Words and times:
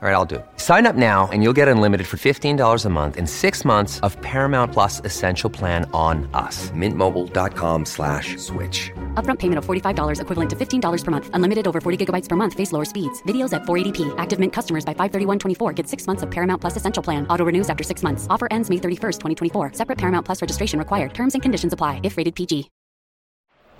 All 0.00 0.08
right, 0.08 0.14
I'll 0.14 0.24
do 0.24 0.36
it. 0.36 0.46
Sign 0.58 0.86
up 0.86 0.94
now 0.94 1.28
and 1.32 1.42
you'll 1.42 1.52
get 1.52 1.66
unlimited 1.66 2.06
for 2.06 2.18
$15 2.18 2.84
a 2.84 2.88
month 2.88 3.16
and 3.16 3.28
six 3.28 3.64
months 3.64 3.98
of 4.06 4.16
Paramount 4.22 4.72
Plus 4.72 5.00
Essential 5.04 5.50
Plan 5.50 5.90
on 5.92 6.30
us. 6.34 6.70
Mintmobile.com 6.70 7.84
slash 7.84 8.36
switch. 8.36 8.92
Upfront 9.14 9.40
payment 9.40 9.58
of 9.58 9.66
$45 9.66 10.20
equivalent 10.20 10.50
to 10.50 10.54
$15 10.56 11.04
per 11.04 11.10
month. 11.10 11.30
Unlimited 11.32 11.66
over 11.66 11.80
40 11.80 12.06
gigabytes 12.06 12.28
per 12.28 12.36
month. 12.36 12.54
Face 12.54 12.70
lower 12.70 12.84
speeds. 12.84 13.20
Videos 13.24 13.52
at 13.52 13.62
480p. 13.62 14.14
Active 14.18 14.38
Mint 14.38 14.52
customers 14.52 14.84
by 14.84 14.94
531.24 14.94 15.74
get 15.74 15.88
six 15.88 16.06
months 16.06 16.22
of 16.22 16.30
Paramount 16.30 16.60
Plus 16.60 16.76
Essential 16.76 17.02
Plan. 17.02 17.26
Auto 17.26 17.44
renews 17.44 17.68
after 17.68 17.82
six 17.82 18.04
months. 18.04 18.28
Offer 18.30 18.46
ends 18.52 18.70
May 18.70 18.76
31st, 18.76 19.18
2024. 19.50 19.72
Separate 19.72 19.98
Paramount 19.98 20.24
Plus 20.24 20.40
registration 20.40 20.78
required. 20.78 21.12
Terms 21.12 21.34
and 21.34 21.42
conditions 21.42 21.72
apply 21.72 21.98
if 22.04 22.16
rated 22.16 22.36
PG. 22.36 22.70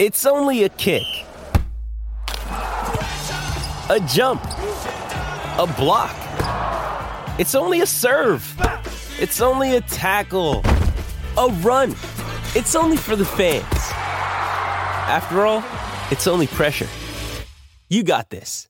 It's 0.00 0.26
only 0.26 0.64
a 0.64 0.68
kick. 0.70 1.06
A 3.90 4.00
jump. 4.06 4.42
A 5.60 5.66
block. 5.66 6.14
It's 7.40 7.56
only 7.56 7.80
a 7.80 7.86
serve. 7.86 8.44
It's 9.18 9.40
only 9.40 9.74
a 9.74 9.80
tackle. 9.80 10.62
A 11.36 11.48
run. 11.62 11.96
It's 12.54 12.76
only 12.76 12.96
for 12.96 13.16
the 13.16 13.24
fans. 13.24 13.64
After 13.72 15.46
all, 15.46 15.64
it's 16.12 16.28
only 16.28 16.46
pressure. 16.46 16.86
You 17.88 18.04
got 18.04 18.30
this. 18.30 18.68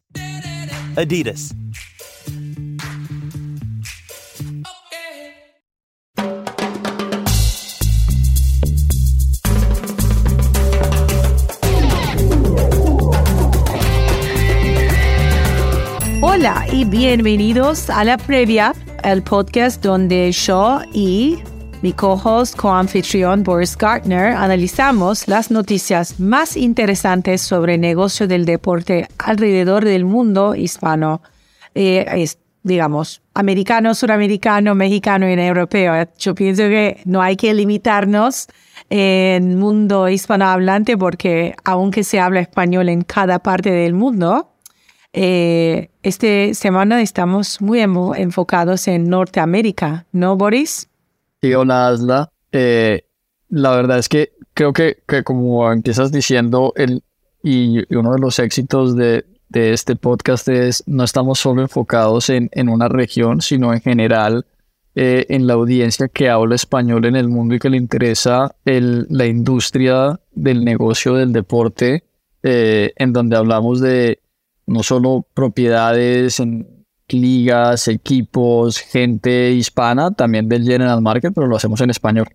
Adidas. 0.95 1.58
Hola 16.21 16.67
y 16.73 16.85
bienvenidos 16.85 17.89
a 17.91 18.03
la 18.03 18.19
previa, 18.19 18.75
el 19.05 19.23
podcast 19.23 19.81
donde 19.81 20.33
yo 20.33 20.81
y 20.93 21.39
mi 21.81 21.93
co-host, 21.93 22.57
co-anfitrión 22.57 23.45
Boris 23.45 23.77
Gartner 23.77 24.33
analizamos 24.33 25.29
las 25.29 25.53
noticias 25.53 26.19
más 26.19 26.57
interesantes 26.57 27.41
sobre 27.41 27.77
el 27.77 27.83
negocio 27.83 28.27
del 28.27 28.47
deporte 28.47 29.07
alrededor 29.19 29.85
del 29.85 30.05
mundo 30.05 30.57
hispano, 30.57 31.23
eh, 31.77 32.05
es, 32.13 32.39
digamos, 32.65 33.23
americano, 33.35 33.95
suramericano, 33.95 34.75
mexicano 34.75 35.31
y 35.31 35.35
europeo. 35.35 35.95
Yo 36.19 36.35
pienso 36.35 36.65
que 36.65 37.01
no 37.05 37.23
hay 37.23 37.37
que 37.37 37.55
limitarnos 37.55 38.49
en 38.91 39.57
mundo 39.57 40.09
hispanohablante 40.09 40.99
porque 40.99 41.55
aunque 41.65 42.03
se 42.03 42.19
habla 42.19 42.41
español 42.41 42.89
en 42.89 43.03
cada 43.03 43.39
parte 43.39 43.71
del 43.71 43.95
mundo, 43.95 44.49
eh, 45.13 45.91
esta 46.03 46.55
semana 46.55 47.01
estamos 47.03 47.61
muy 47.61 47.81
enfocados 47.81 48.89
en 48.89 49.09
Norteamérica, 49.09 50.07
¿no, 50.13 50.37
Boris? 50.37 50.89
Sí, 51.41 51.55
hola, 51.55 51.89
Asla. 51.89 52.31
Eh, 52.53 53.05
la 53.49 53.71
verdad 53.71 53.99
es 53.99 54.09
que 54.09 54.33
creo 54.55 54.73
que, 54.73 55.03
que 55.07 55.23
como 55.23 55.71
empiezas 55.71 56.13
diciendo, 56.13 56.73
el, 56.77 57.03
y, 57.43 57.85
uno 57.95 58.13
de 58.13 58.21
los 58.21 58.39
éxitos 58.39 58.97
de, 58.97 59.25
de, 59.49 59.73
este 59.73 59.97
podcast 59.97 60.49
es 60.49 60.83
no 60.87 61.05
estamos 61.05 61.39
solo 61.39 61.63
enfocados 61.63 62.29
en, 62.31 62.49
en 62.53 62.69
una 62.69 62.89
región, 62.89 63.41
sino 63.41 63.73
en 63.73 63.81
general 63.81 64.45
eh, 65.01 65.27
en 65.29 65.47
la 65.47 65.53
audiencia 65.55 66.09
que 66.09 66.29
habla 66.29 66.57
español 66.57 67.05
en 67.05 67.15
el 67.15 67.29
mundo 67.29 67.55
y 67.55 67.61
que 67.61 67.71
le 67.71 67.77
interesa 67.77 68.57
el, 68.65 69.07
la 69.11 69.27
industria 69.27 70.19
del 70.33 70.65
negocio 70.65 71.15
del 71.15 71.33
deporte, 71.33 72.03
eh, 72.43 72.93
en 72.97 73.13
donde 73.13 73.37
hablamos 73.37 73.81
de 73.81 74.19
no 74.69 74.83
solo 74.83 75.27
propiedades 75.35 76.41
en 76.41 76.67
ligas, 77.09 77.89
equipos, 77.89 78.79
gente 78.79 79.53
hispana, 79.53 80.13
también 80.13 80.49
del 80.49 80.65
general 80.65 81.01
market, 81.01 81.33
pero 81.35 81.47
lo 81.47 81.57
hacemos 81.57 81.81
en 81.81 81.91
español. 81.91 82.29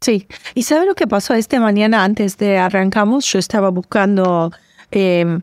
Sí, 0.00 0.26
y 0.54 0.62
¿sabe 0.64 0.86
lo 0.86 0.94
que 0.94 1.06
pasó 1.06 1.34
esta 1.34 1.60
mañana 1.60 2.04
antes 2.04 2.36
de 2.38 2.58
arrancamos? 2.58 3.24
Yo 3.26 3.38
estaba 3.38 3.70
buscando 3.70 4.50
eh, 4.90 5.40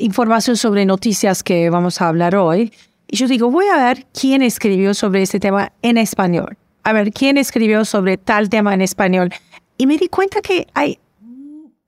información 0.00 0.56
sobre 0.56 0.86
noticias 0.86 1.42
que 1.42 1.70
vamos 1.70 2.00
a 2.00 2.08
hablar 2.08 2.36
hoy. 2.36 2.72
Y 3.06 3.16
yo 3.16 3.26
digo, 3.26 3.50
voy 3.50 3.66
a 3.66 3.76
ver 3.76 4.06
quién 4.18 4.42
escribió 4.42 4.94
sobre 4.94 5.22
este 5.22 5.40
tema 5.40 5.72
en 5.82 5.98
español. 5.98 6.56
A 6.84 6.92
ver, 6.92 7.12
quién 7.12 7.38
escribió 7.38 7.84
sobre 7.84 8.16
tal 8.18 8.48
tema 8.48 8.74
en 8.74 8.82
español. 8.82 9.30
Y 9.76 9.86
me 9.86 9.96
di 9.96 10.08
cuenta 10.08 10.40
que 10.40 10.66
hay 10.74 10.98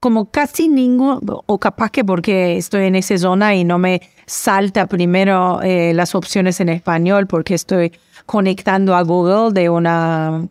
como 0.01 0.31
casi 0.31 0.69
ningún, 0.69 1.21
o 1.47 1.61
capaz 1.61 1.91
que 1.91 2.05
porque 2.05 2.57
estoy 2.57 2.87
en 2.87 2.97
esa 2.97 3.19
zona 3.19 3.55
y 3.55 3.65
no 3.65 3.79
me 3.79 4.01
salta 4.27 4.87
primero 4.87 5.61
eh, 5.63 5.93
las 5.95 6.15
opciones 6.15 6.59
en 6.61 6.71
español 6.71 7.27
porque 7.27 7.55
estoy 7.55 7.93
conectando 8.25 8.97
a 8.97 9.03
Google 9.03 9.53
de 9.53 9.69
una 9.69 10.49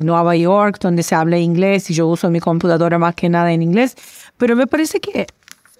Nueva 0.00 0.36
York 0.36 0.78
donde 0.80 1.02
se 1.02 1.14
habla 1.14 1.38
inglés 1.38 1.90
y 1.90 1.94
yo 1.94 2.08
uso 2.08 2.30
mi 2.30 2.40
computadora 2.40 2.98
más 2.98 3.14
que 3.14 3.30
nada 3.30 3.52
en 3.52 3.62
inglés. 3.62 3.96
Pero 4.36 4.54
me 4.54 4.66
parece 4.66 5.00
que 5.00 5.26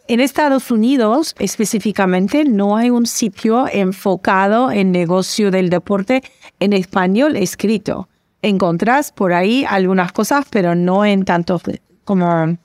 en 0.08 0.20
Estados 0.20 0.70
Unidos 0.70 1.34
específicamente 1.38 2.44
no 2.44 2.76
hay 2.76 2.88
un 2.88 3.06
sitio 3.06 3.66
enfocado 3.70 4.70
en 4.70 4.92
negocio 4.92 5.50
del 5.50 5.68
deporte 5.68 6.22
en 6.58 6.72
español 6.72 7.36
escrito. 7.36 8.08
Encontrás 8.42 9.12
por 9.12 9.34
ahí 9.34 9.66
algunas 9.68 10.12
cosas, 10.12 10.46
pero 10.50 10.74
no 10.74 11.04
en 11.04 11.24
tanto 11.24 11.60
como 12.04 12.56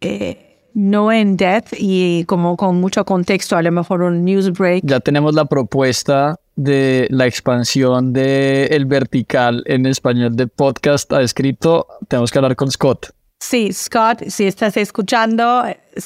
eh, 0.00 0.46
no 0.74 1.10
en 1.10 1.36
depth 1.36 1.72
y 1.78 2.24
como 2.26 2.56
con 2.56 2.80
mucho 2.80 3.04
contexto, 3.04 3.56
a 3.56 3.62
lo 3.62 3.72
mejor 3.72 4.02
un 4.02 4.24
news 4.24 4.52
break. 4.52 4.82
Ya 4.84 5.00
tenemos 5.00 5.34
la 5.34 5.46
propuesta 5.46 6.38
de 6.54 7.06
la 7.10 7.26
expansión 7.26 8.12
de 8.12 8.66
el 8.66 8.84
vertical 8.86 9.62
en 9.66 9.86
español 9.86 10.36
de 10.36 10.46
podcast 10.46 11.12
ha 11.12 11.22
escrito. 11.22 11.86
Tenemos 12.08 12.30
que 12.30 12.38
hablar 12.38 12.56
con 12.56 12.70
Scott. 12.70 13.10
Sí, 13.40 13.72
Scott, 13.72 14.24
si 14.28 14.44
estás 14.44 14.76
escuchando, 14.76 15.64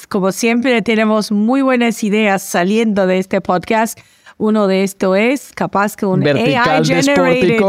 como 0.09 0.31
siempre 0.31 0.81
tenemos 0.81 1.31
muy 1.31 1.61
buenas 1.61 2.03
ideas 2.03 2.41
saliendo 2.41 3.07
de 3.07 3.19
este 3.19 3.41
podcast. 3.41 3.99
Uno 4.37 4.67
de 4.67 4.83
esto 4.83 5.15
es 5.15 5.51
capaz 5.53 5.95
que 5.95 6.05
un 6.05 6.21
vertical 6.21 6.81
AI 6.81 6.85
generated... 6.85 7.61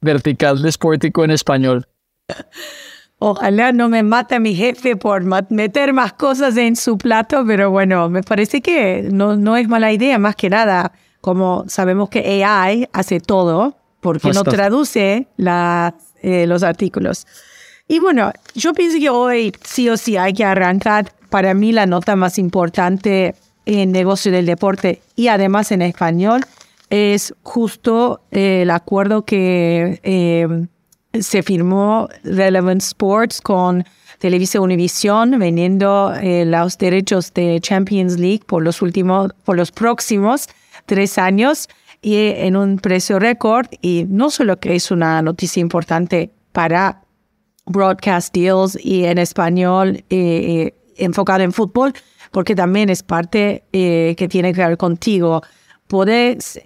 vertical 0.00 0.62
desportico 0.62 1.24
en 1.24 1.30
español. 1.30 1.88
Ojalá 3.18 3.72
no 3.72 3.88
me 3.88 4.02
mate 4.02 4.40
mi 4.40 4.54
jefe 4.54 4.96
por 4.96 5.22
meter 5.50 5.92
más 5.92 6.12
cosas 6.12 6.56
en 6.56 6.76
su 6.76 6.98
plato, 6.98 7.44
pero 7.46 7.70
bueno, 7.70 8.08
me 8.08 8.22
parece 8.22 8.60
que 8.60 9.08
no, 9.10 9.36
no 9.36 9.56
es 9.56 9.68
mala 9.68 9.92
idea, 9.92 10.18
más 10.18 10.36
que 10.36 10.50
nada, 10.50 10.92
como 11.20 11.64
sabemos 11.68 12.10
que 12.10 12.44
AI 12.44 12.88
hace 12.92 13.20
todo, 13.20 13.76
porque 14.00 14.30
no 14.32 14.44
traduce 14.44 15.28
la, 15.36 15.94
eh, 16.22 16.46
los 16.46 16.62
artículos. 16.62 17.26
Y 17.88 17.98
bueno, 17.98 18.32
yo 18.54 18.72
pienso 18.72 18.98
que 18.98 19.10
hoy 19.10 19.52
sí 19.62 19.88
o 19.88 19.96
sí 19.96 20.16
hay 20.16 20.32
que 20.32 20.44
arrancar 20.44 21.12
para 21.30 21.54
mí 21.54 21.72
la 21.72 21.86
nota 21.86 22.16
más 22.16 22.38
importante 22.38 23.34
en 23.66 23.92
negocio 23.92 24.30
del 24.32 24.46
deporte 24.46 25.02
y 25.16 25.28
además 25.28 25.72
en 25.72 25.82
español 25.82 26.44
es 26.90 27.34
justo 27.42 28.20
eh, 28.30 28.62
el 28.62 28.70
acuerdo 28.70 29.24
que 29.24 30.00
eh, 30.02 30.66
se 31.20 31.42
firmó 31.42 32.08
Relevant 32.22 32.82
Sports 32.82 33.40
con 33.40 33.84
Televisa 34.18 34.60
Univision 34.60 35.38
vendiendo 35.38 36.14
eh, 36.14 36.44
los 36.44 36.78
derechos 36.78 37.32
de 37.34 37.60
Champions 37.60 38.18
League 38.18 38.42
por 38.46 38.62
los 38.62 38.82
últimos, 38.82 39.32
por 39.44 39.56
los 39.56 39.70
próximos 39.72 40.48
tres 40.86 41.18
años 41.18 41.68
y 42.02 42.16
en 42.16 42.56
un 42.56 42.78
precio 42.78 43.18
récord. 43.18 43.66
Y 43.80 44.06
no 44.08 44.30
solo 44.30 44.58
que 44.58 44.74
es 44.74 44.90
una 44.90 45.22
noticia 45.22 45.60
importante 45.60 46.30
para 46.52 47.02
broadcast 47.66 48.34
deals 48.34 48.78
y 48.82 49.04
en 49.04 49.18
español 49.18 50.04
eh, 50.10 50.74
eh 50.74 50.74
enfocado 50.96 51.42
en 51.42 51.52
fútbol, 51.52 51.92
porque 52.30 52.54
también 52.54 52.88
es 52.88 53.02
parte 53.02 53.64
eh, 53.72 54.14
que 54.16 54.28
tiene 54.28 54.52
que 54.52 54.64
ver 54.64 54.76
contigo. 54.76 55.42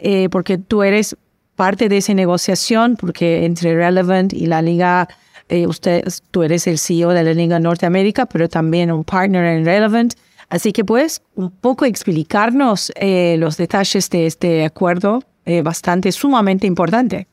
Eh, 0.01 0.29
porque 0.31 0.57
tú 0.59 0.83
eres 0.83 1.17
parte 1.59 1.89
de 1.89 1.97
esa 1.97 2.15
negociación, 2.15 2.97
porque 2.97 3.45
entre 3.45 3.75
Relevant 3.75 4.33
y 4.33 4.47
la 4.47 4.63
liga, 4.63 5.09
eh, 5.49 5.67
usted, 5.67 6.05
tú 6.31 6.45
eres 6.45 6.69
el 6.69 6.79
CEO 6.79 7.11
de 7.11 7.25
la 7.25 7.35
Liga 7.35 7.59
Norteamérica, 7.59 8.27
pero 8.27 8.49
también 8.49 8.93
un 8.93 9.03
partner 9.03 9.45
en 9.45 9.65
Relevant. 9.65 10.15
Así 10.51 10.73
que 10.73 10.85
puedes 10.85 11.21
un 11.35 11.51
poco 11.51 11.85
explicarnos 11.85 12.93
eh, 12.95 13.37
los 13.41 13.57
detalles 13.57 14.09
de 14.09 14.27
este 14.27 14.65
acuerdo 14.65 15.25
eh, 15.45 15.63
bastante 15.63 16.13
sumamente 16.13 16.69
importante. 16.69 17.27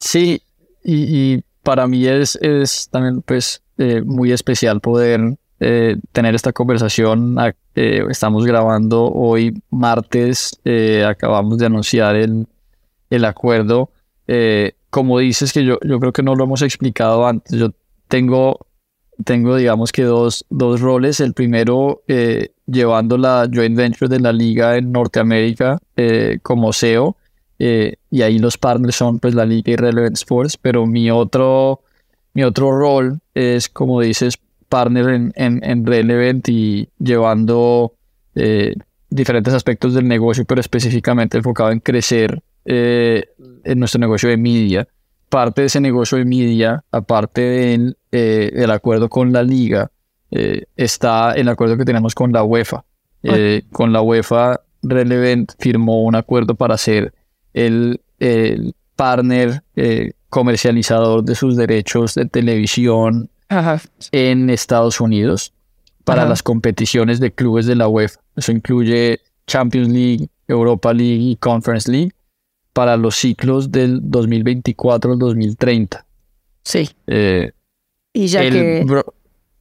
Sí, 0.00 0.40
y, 0.82 1.44
para 1.62 1.86
mí 1.86 2.06
es, 2.06 2.36
es 2.36 2.88
también 2.90 3.20
pues 3.20 3.62
muy 4.04 4.32
especial 4.32 4.80
poder 4.80 5.36
tener 6.12 6.34
esta 6.34 6.52
conversación. 6.52 7.36
Eh, 7.74 8.02
estamos 8.10 8.44
grabando 8.44 9.04
hoy 9.12 9.62
martes, 9.70 10.58
acabamos 11.06 11.58
de 11.58 11.66
anunciar 11.66 12.16
el, 12.16 12.46
el 13.14 13.24
acuerdo. 13.24 13.90
Eh, 14.26 14.72
como 14.90 15.18
dices 15.18 15.52
que 15.52 15.64
yo, 15.64 15.78
yo 15.82 16.00
creo 16.00 16.12
que 16.12 16.22
no 16.22 16.34
lo 16.34 16.44
hemos 16.44 16.62
explicado 16.62 17.26
antes, 17.26 17.58
yo 17.58 17.70
tengo 18.08 18.66
tengo 19.24 19.56
digamos 19.56 19.92
que 19.92 20.02
dos, 20.02 20.44
dos 20.50 20.80
roles. 20.80 21.20
El 21.20 21.34
primero, 21.34 22.02
eh, 22.08 22.50
llevando 22.66 23.18
la 23.18 23.48
joint 23.52 23.76
venture 23.76 24.08
de 24.08 24.20
la 24.20 24.32
liga 24.32 24.76
en 24.76 24.92
Norteamérica 24.92 25.78
eh, 25.96 26.38
como 26.42 26.72
CEO. 26.72 27.16
Eh, 27.58 27.96
y 28.10 28.22
ahí 28.22 28.38
los 28.38 28.58
partners 28.58 28.96
son 28.96 29.20
pues 29.20 29.34
la 29.34 29.46
liga 29.46 29.72
y 29.72 29.76
Relevant 29.76 30.16
Sports. 30.16 30.56
Pero 30.56 30.86
mi 30.86 31.10
otro, 31.10 31.80
mi 32.34 32.42
otro 32.42 32.76
rol 32.76 33.20
es, 33.34 33.68
como 33.68 34.00
dices, 34.00 34.38
partner 34.68 35.08
en, 35.08 35.32
en, 35.36 35.86
Relevant 35.86 36.48
y 36.48 36.88
llevando 36.98 37.94
diferentes 39.10 39.52
aspectos 39.52 39.92
del 39.92 40.08
negocio, 40.08 40.46
pero 40.46 40.62
específicamente 40.62 41.36
enfocado 41.36 41.70
en 41.70 41.80
crecer 41.80 42.42
en 42.64 43.78
nuestro 43.78 43.98
negocio 44.00 44.28
de 44.28 44.36
media 44.36 44.86
parte 45.32 45.62
de 45.62 45.68
ese 45.68 45.80
negocio 45.80 46.18
de 46.18 46.26
media, 46.26 46.84
aparte 46.92 47.40
del, 47.40 47.96
eh, 48.12 48.66
acuerdo 48.68 49.08
con 49.08 49.32
la 49.32 49.42
liga, 49.42 49.90
eh, 50.30 50.64
está 50.76 51.32
el 51.32 51.48
acuerdo 51.48 51.78
que 51.78 51.86
tenemos 51.86 52.14
con 52.14 52.32
la 52.32 52.44
UEFA. 52.44 52.84
Eh, 53.22 53.62
con 53.72 53.94
la 53.94 54.02
UEFA, 54.02 54.60
Relevant 54.82 55.52
firmó 55.58 56.02
un 56.02 56.16
acuerdo 56.16 56.54
para 56.54 56.76
ser 56.76 57.14
el, 57.54 58.00
partner 58.94 59.62
comercializador 60.28 61.24
de 61.24 61.34
sus 61.34 61.56
derechos 61.56 62.14
de 62.14 62.26
televisión 62.26 63.30
en 64.12 64.50
Estados 64.50 65.00
Unidos 65.00 65.52
para 66.04 66.26
las 66.26 66.42
competiciones 66.42 67.18
de 67.20 67.32
clubes 67.32 67.66
de 67.66 67.74
la 67.74 67.88
UEFA. 67.88 68.20
Eso 68.36 68.52
incluye 68.52 69.20
Champions 69.46 69.88
League, 69.88 70.28
Europa 70.46 70.92
League 70.92 71.30
y 71.30 71.36
Conference 71.36 71.90
League 71.90 72.12
para 72.72 72.96
los 72.96 73.16
ciclos 73.16 73.70
del 73.70 74.00
2024 74.02 75.12
al 75.12 75.18
2030. 75.18 76.06
Sí. 76.64 76.88
Eh, 77.06 77.52
y 78.12 78.26
ya 78.26 78.42
que 78.42 78.84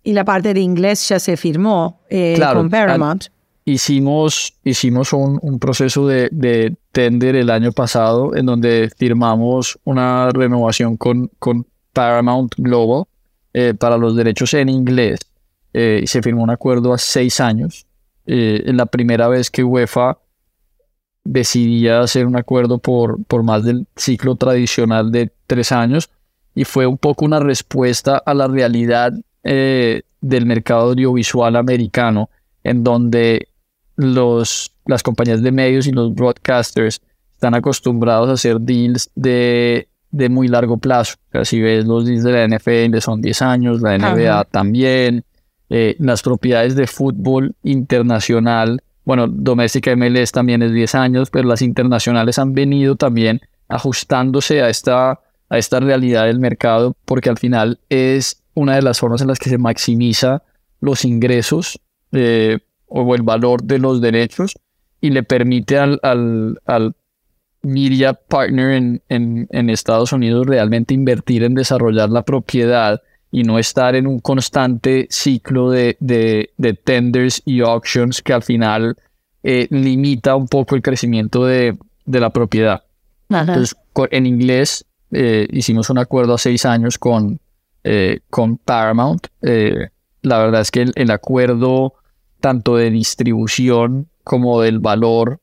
y 0.03 0.13
la 0.13 0.25
parte 0.25 0.53
de 0.53 0.59
inglés 0.61 1.07
ya 1.07 1.19
se 1.19 1.37
firmó 1.37 2.01
eh, 2.09 2.39
con 2.53 2.69
Paramount. 2.69 3.25
hicimos 3.65 4.53
hicimos 4.63 5.13
un, 5.13 5.59
proceso 5.59 6.07
de, 6.07 6.75
tender 6.91 7.35
el 7.35 7.49
año 7.49 7.71
pasado 7.71 8.35
en 8.35 8.47
donde 8.47 8.89
firmamos 8.97 9.79
una 9.83 10.29
renovación 10.31 10.97
con, 10.97 11.29
con 11.37 11.67
Paramount 11.93 12.55
Global 12.57 13.05
eh, 13.53 13.73
para 13.75 13.97
los 13.97 14.15
derechos 14.15 14.53
en 14.55 14.69
inglés. 14.69 15.19
y 15.73 16.07
se 16.07 16.21
firmó 16.21 16.43
un 16.43 16.49
acuerdo 16.49 16.93
a 16.93 16.97
seis 16.97 17.39
años. 17.39 17.85
en 18.25 18.77
la 18.77 18.85
primera 18.85 19.27
vez 19.27 19.49
que 19.49 19.63
UEFA 19.63 20.17
decidía 21.23 22.01
hacer 22.01 22.25
un 22.25 22.35
acuerdo 22.35 22.79
por, 22.79 23.23
por 23.25 23.43
más 23.43 23.63
del 23.63 23.87
ciclo 23.95 24.35
tradicional 24.35 25.11
de 25.11 25.31
tres 25.47 25.71
años 25.71 26.09
y 26.55 26.65
fue 26.65 26.85
un 26.85 26.97
poco 26.97 27.25
una 27.25 27.39
respuesta 27.39 28.17
a 28.17 28.33
la 28.33 28.47
realidad 28.47 29.13
eh, 29.43 30.01
del 30.19 30.45
mercado 30.45 30.89
audiovisual 30.89 31.55
americano 31.55 32.29
en 32.63 32.83
donde 32.83 33.47
los, 33.95 34.71
las 34.85 35.03
compañías 35.03 35.41
de 35.41 35.51
medios 35.51 35.87
y 35.87 35.91
los 35.91 36.13
broadcasters 36.13 37.01
están 37.33 37.53
acostumbrados 37.55 38.29
a 38.29 38.33
hacer 38.33 38.59
deals 38.59 39.09
de, 39.15 39.87
de 40.11 40.29
muy 40.29 40.47
largo 40.47 40.77
plazo. 40.77 41.15
si 41.43 41.61
ves 41.61 41.85
los 41.85 42.05
deals 42.05 42.23
de 42.23 42.31
la 42.31 42.57
NFL 42.57 42.97
son 42.99 43.21
10 43.21 43.41
años, 43.41 43.81
la 43.81 43.97
NBA 43.97 44.45
también, 44.45 45.23
eh, 45.69 45.95
las 45.99 46.21
propiedades 46.21 46.75
de 46.75 46.85
fútbol 46.85 47.55
internacional 47.63 48.83
bueno, 49.03 49.27
doméstica 49.27 49.95
MLS 49.95 50.31
también 50.31 50.61
es 50.61 50.73
10 50.73 50.95
años, 50.95 51.29
pero 51.29 51.47
las 51.47 51.61
internacionales 51.61 52.37
han 52.37 52.53
venido 52.53 52.95
también 52.95 53.41
ajustándose 53.67 54.61
a 54.61 54.69
esta, 54.69 55.19
a 55.49 55.57
esta 55.57 55.79
realidad 55.79 56.25
del 56.25 56.39
mercado, 56.39 56.95
porque 57.05 57.29
al 57.29 57.37
final 57.37 57.79
es 57.89 58.43
una 58.53 58.75
de 58.75 58.81
las 58.81 58.99
formas 58.99 59.21
en 59.21 59.27
las 59.27 59.39
que 59.39 59.49
se 59.49 59.57
maximiza 59.57 60.43
los 60.81 61.05
ingresos 61.05 61.79
eh, 62.11 62.59
o 62.87 63.15
el 63.15 63.21
valor 63.21 63.63
de 63.63 63.79
los 63.79 64.01
derechos 64.01 64.55
y 64.99 65.11
le 65.11 65.23
permite 65.23 65.77
al, 65.77 65.99
al, 66.03 66.59
al 66.65 66.95
media 67.63 68.13
partner 68.13 68.71
en, 68.71 69.01
en, 69.09 69.47
en 69.51 69.69
Estados 69.69 70.11
Unidos 70.11 70.45
realmente 70.45 70.93
invertir 70.93 71.43
en 71.43 71.55
desarrollar 71.55 72.09
la 72.09 72.23
propiedad 72.23 73.01
y 73.31 73.43
no 73.43 73.57
estar 73.57 73.95
en 73.95 74.07
un 74.07 74.19
constante 74.19 75.07
ciclo 75.09 75.69
de, 75.69 75.95
de, 75.99 76.73
tenders 76.83 77.41
y 77.45 77.61
auctions 77.61 78.21
que 78.21 78.33
al 78.33 78.43
final 78.43 78.97
eh, 79.43 79.67
limita 79.69 80.35
un 80.35 80.47
poco 80.47 80.75
el 80.75 80.81
crecimiento 80.81 81.45
de, 81.45 81.77
la 82.05 82.29
propiedad. 82.31 82.83
Entonces, 83.29 83.75
en 84.11 84.25
inglés 84.25 84.85
eh, 85.11 85.47
hicimos 85.51 85.89
un 85.89 85.97
acuerdo 85.97 86.33
a 86.33 86.37
seis 86.37 86.65
años 86.65 86.97
con, 86.97 87.39
eh, 87.85 88.19
con 88.29 88.57
Paramount. 88.57 89.27
la 89.41 90.37
verdad 90.37 90.61
es 90.61 90.71
que 90.71 90.81
el, 90.81 90.91
el, 90.95 91.09
acuerdo 91.09 91.93
tanto 92.41 92.75
de 92.75 92.91
distribución 92.91 94.09
como 94.25 94.61
del 94.61 94.79
valor, 94.79 95.39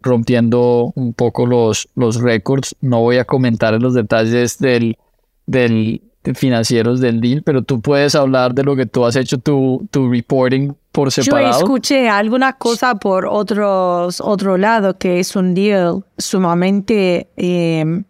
rompiendo 0.00 0.92
un 0.94 1.14
poco 1.14 1.46
los, 1.46 1.88
los 1.94 2.20
récords. 2.20 2.76
No 2.80 3.00
voy 3.00 3.18
a 3.18 3.24
comentar 3.24 3.80
los 3.80 3.94
detalles 3.94 4.58
del, 4.58 4.98
del, 5.46 6.02
financieros 6.34 7.00
del 7.00 7.20
deal, 7.20 7.42
pero 7.42 7.62
tú 7.62 7.80
puedes 7.80 8.14
hablar 8.14 8.54
de 8.54 8.64
lo 8.64 8.76
que 8.76 8.86
tú 8.86 9.04
has 9.04 9.16
hecho 9.16 9.38
tu, 9.38 9.86
tu 9.90 10.10
reporting 10.10 10.72
por 10.92 11.12
separado. 11.12 11.52
Yo 11.52 11.58
escuché 11.58 12.08
alguna 12.08 12.54
cosa 12.54 12.94
por 12.96 13.26
otros, 13.26 14.20
otro 14.20 14.56
lado 14.56 14.98
que 14.98 15.20
es 15.20 15.36
un 15.36 15.54
deal 15.54 16.04
sumamente, 16.18 17.28
em, 17.36 18.04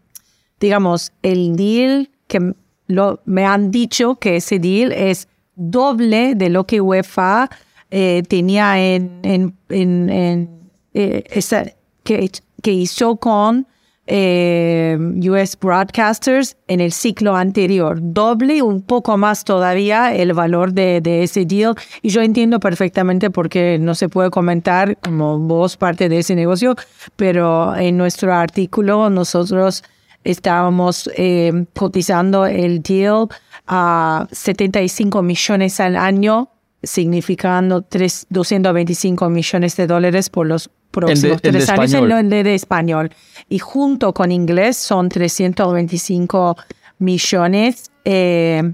digamos, 0.60 1.12
el 1.22 1.56
deal 1.56 2.10
que 2.28 2.54
lo, 2.86 3.20
me 3.24 3.44
han 3.44 3.70
dicho 3.70 4.16
que 4.16 4.36
ese 4.36 4.58
deal 4.58 4.92
es 4.92 5.28
doble 5.54 6.34
de 6.34 6.50
lo 6.50 6.66
que 6.66 6.80
UEFA 6.80 7.50
eh, 7.90 8.22
tenía 8.28 8.78
en, 8.78 9.20
en, 9.22 9.54
en, 9.68 10.70
eh, 10.94 11.24
esa, 11.30 11.64
que, 12.04 12.30
que 12.62 12.72
hizo 12.72 13.16
con 13.16 13.66
eh, 14.06 14.96
US 15.28 15.58
Broadcasters 15.60 16.56
en 16.68 16.80
el 16.80 16.92
ciclo 16.92 17.34
anterior. 17.36 17.98
Doble, 18.00 18.62
un 18.62 18.82
poco 18.82 19.16
más 19.16 19.44
todavía 19.44 20.14
el 20.14 20.32
valor 20.32 20.72
de, 20.72 21.00
ese 21.22 21.44
deal. 21.44 21.74
Y 22.02 22.10
yo 22.10 22.22
entiendo 22.22 22.60
perfectamente 22.60 23.30
por 23.30 23.48
qué 23.48 23.78
no 23.80 23.94
se 23.94 24.08
puede 24.08 24.30
comentar 24.30 24.96
como 24.98 25.38
vos 25.38 25.76
parte 25.76 26.08
de 26.08 26.18
ese 26.18 26.34
negocio, 26.34 26.76
pero 27.16 27.74
en 27.76 27.96
nuestro 27.96 28.32
artículo 28.32 29.10
nosotros 29.10 29.82
estábamos 30.24 31.10
eh, 31.16 31.66
cotizando 31.74 32.46
el 32.46 32.82
deal 32.82 33.28
a 33.66 34.26
75 34.30 35.22
millones 35.22 35.80
al 35.80 35.96
año 35.96 36.50
significando 36.82 37.82
3, 37.82 38.26
225 38.30 39.28
millones 39.28 39.76
de 39.76 39.86
dólares 39.86 40.30
por 40.30 40.46
los 40.46 40.70
próximos 40.96 41.42
tres 41.42 41.68
años 41.68 41.94
en 41.94 42.28
de, 42.28 42.42
de 42.42 42.54
español. 42.54 43.10
Y 43.48 43.58
junto 43.58 44.12
con 44.12 44.32
inglés 44.32 44.76
son 44.76 45.08
325 45.08 46.56
millones 46.98 47.90
eh, 48.04 48.72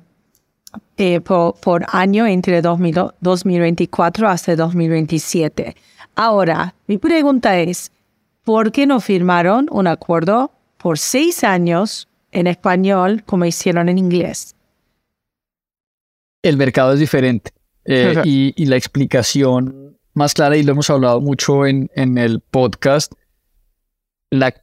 eh, 0.97 1.21
por, 1.21 1.85
año 1.89 2.27
entre 2.27 2.63
2024 2.63 4.29
hasta 4.29 4.57
2027. 4.57 5.77
Ahora, 6.15 6.75
mi 6.87 6.99
pregunta 6.99 7.59
es, 7.59 7.91
¿por 8.45 8.71
qué 8.71 8.87
no 8.87 9.01
firmaron 9.01 9.67
un 9.71 9.87
acuerdo 9.87 10.53
por 10.77 10.99
seis 10.99 11.45
años 11.45 12.09
en 12.31 12.47
español 12.47 13.23
como 13.25 13.45
hicieron 13.45 13.89
en 13.89 13.99
inglés? 13.99 14.55
El 16.43 16.57
mercado 16.57 16.93
es 16.93 17.01
diferente 17.01 17.53
eh, 17.85 18.21
y, 18.25 18.53
y, 18.57 18.67
la 18.67 18.77
explicación 18.77 19.97
más 20.15 20.35
clara, 20.35 20.57
y 20.57 20.63
lo 20.63 20.73
hemos 20.73 20.91
hablado 20.91 21.21
mucho 21.21 21.67
en, 21.67 21.91
en 21.95 22.19
el 22.19 22.41
podcast, 22.41 23.13
la, 24.31 24.55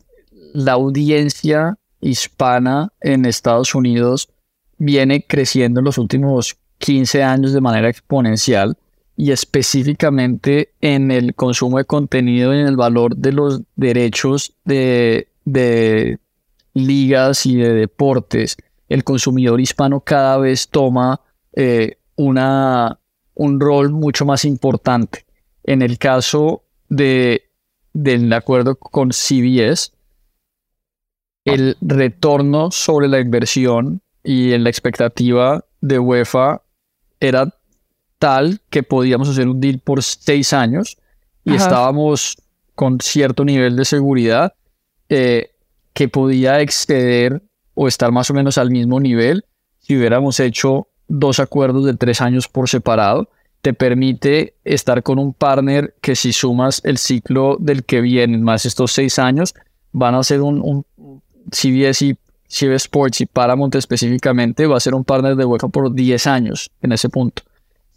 la 0.53 0.74
audiencia 0.74 1.77
hispana 2.01 2.91
en 3.01 3.25
Estados 3.25 3.75
Unidos 3.75 4.29
viene 4.77 5.25
creciendo 5.25 5.79
en 5.79 5.86
los 5.86 5.98
últimos 5.98 6.58
15 6.79 7.24
años 7.24 7.53
de 7.53 7.62
manera 7.62 7.89
exponencial 7.89 8.77
y 9.18 9.32
específicamente 9.32 10.74
en 10.79 11.12
el 11.12 11.36
consumo 11.36 11.77
de 11.77 11.86
contenido 11.86 12.53
y 12.53 12.60
en 12.60 12.68
el 12.68 12.77
valor 12.77 13.18
de 13.18 13.34
los 13.34 13.62
derechos 13.75 14.56
de, 14.63 15.27
de 15.44 16.20
ligas 16.74 17.46
y 17.46 17.58
de 17.58 17.74
deportes. 17.74 18.56
El 18.88 19.03
consumidor 19.03 19.60
hispano 19.60 20.00
cada 20.00 20.38
vez 20.38 20.70
toma 20.70 21.20
eh, 21.53 21.98
una, 22.15 22.98
un 23.36 23.60
rol 23.60 23.91
mucho 23.91 24.25
más 24.25 24.46
importante 24.46 25.25
en 25.69 25.83
el 25.83 25.99
caso 25.99 26.63
de, 26.88 27.47
del 27.93 28.33
acuerdo 28.33 28.75
con 28.75 29.11
CBS, 29.11 29.91
el 31.45 31.77
retorno 31.79 32.71
sobre 32.71 33.07
la 33.07 33.19
inversión 33.19 34.01
y 34.23 34.53
en 34.53 34.63
la 34.63 34.71
expectativa 34.71 35.63
de 35.79 35.99
UEFA 35.99 36.63
era 37.19 37.53
tal 38.17 38.61
que 38.71 38.81
podíamos 38.81 39.29
hacer 39.29 39.47
un 39.47 39.61
deal 39.61 39.77
por 39.77 40.01
seis 40.01 40.53
años 40.53 40.97
y 41.45 41.53
estábamos 41.53 42.41
con 42.73 42.99
cierto 42.99 43.45
nivel 43.45 43.75
de 43.75 43.85
seguridad 43.85 44.55
eh, 45.07 45.51
que 45.93 46.07
podía 46.07 46.61
exceder 46.61 47.43
o 47.75 47.88
estar 47.88 48.11
más 48.11 48.31
o 48.31 48.33
menos 48.33 48.57
al 48.57 48.71
mismo 48.71 48.99
nivel 48.99 49.45
si 49.77 49.95
hubiéramos 49.95 50.39
hecho 50.39 50.88
dos 51.07 51.39
acuerdos 51.39 51.85
de 51.85 51.93
tres 51.93 52.21
años 52.21 52.47
por 52.47 52.67
separado. 52.67 53.29
Te 53.61 53.73
permite 53.73 54.55
estar 54.63 55.03
con 55.03 55.19
un 55.19 55.33
partner 55.33 55.95
que 56.01 56.15
si 56.15 56.31
sumas 56.31 56.81
el 56.85 56.97
ciclo 56.97 57.57
del 57.59 57.83
que 57.83 58.01
viene, 58.01 58.37
más 58.37 58.65
estos 58.65 58.91
seis 58.91 59.19
años, 59.19 59.53
van 59.91 60.15
a 60.15 60.23
ser 60.23 60.41
un, 60.41 60.61
un 60.61 61.21
CBS 61.51 62.05
y 62.05 62.17
CBS 62.49 62.85
Sports 62.85 63.21
y 63.21 63.25
Paramount 63.25 63.75
específicamente, 63.75 64.65
va 64.65 64.77
a 64.77 64.79
ser 64.79 64.95
un 64.95 65.03
partner 65.03 65.35
de 65.35 65.45
UEFA 65.45 65.67
por 65.67 65.93
10 65.93 66.27
años 66.27 66.71
en 66.81 66.91
ese 66.91 67.09
punto. 67.09 67.43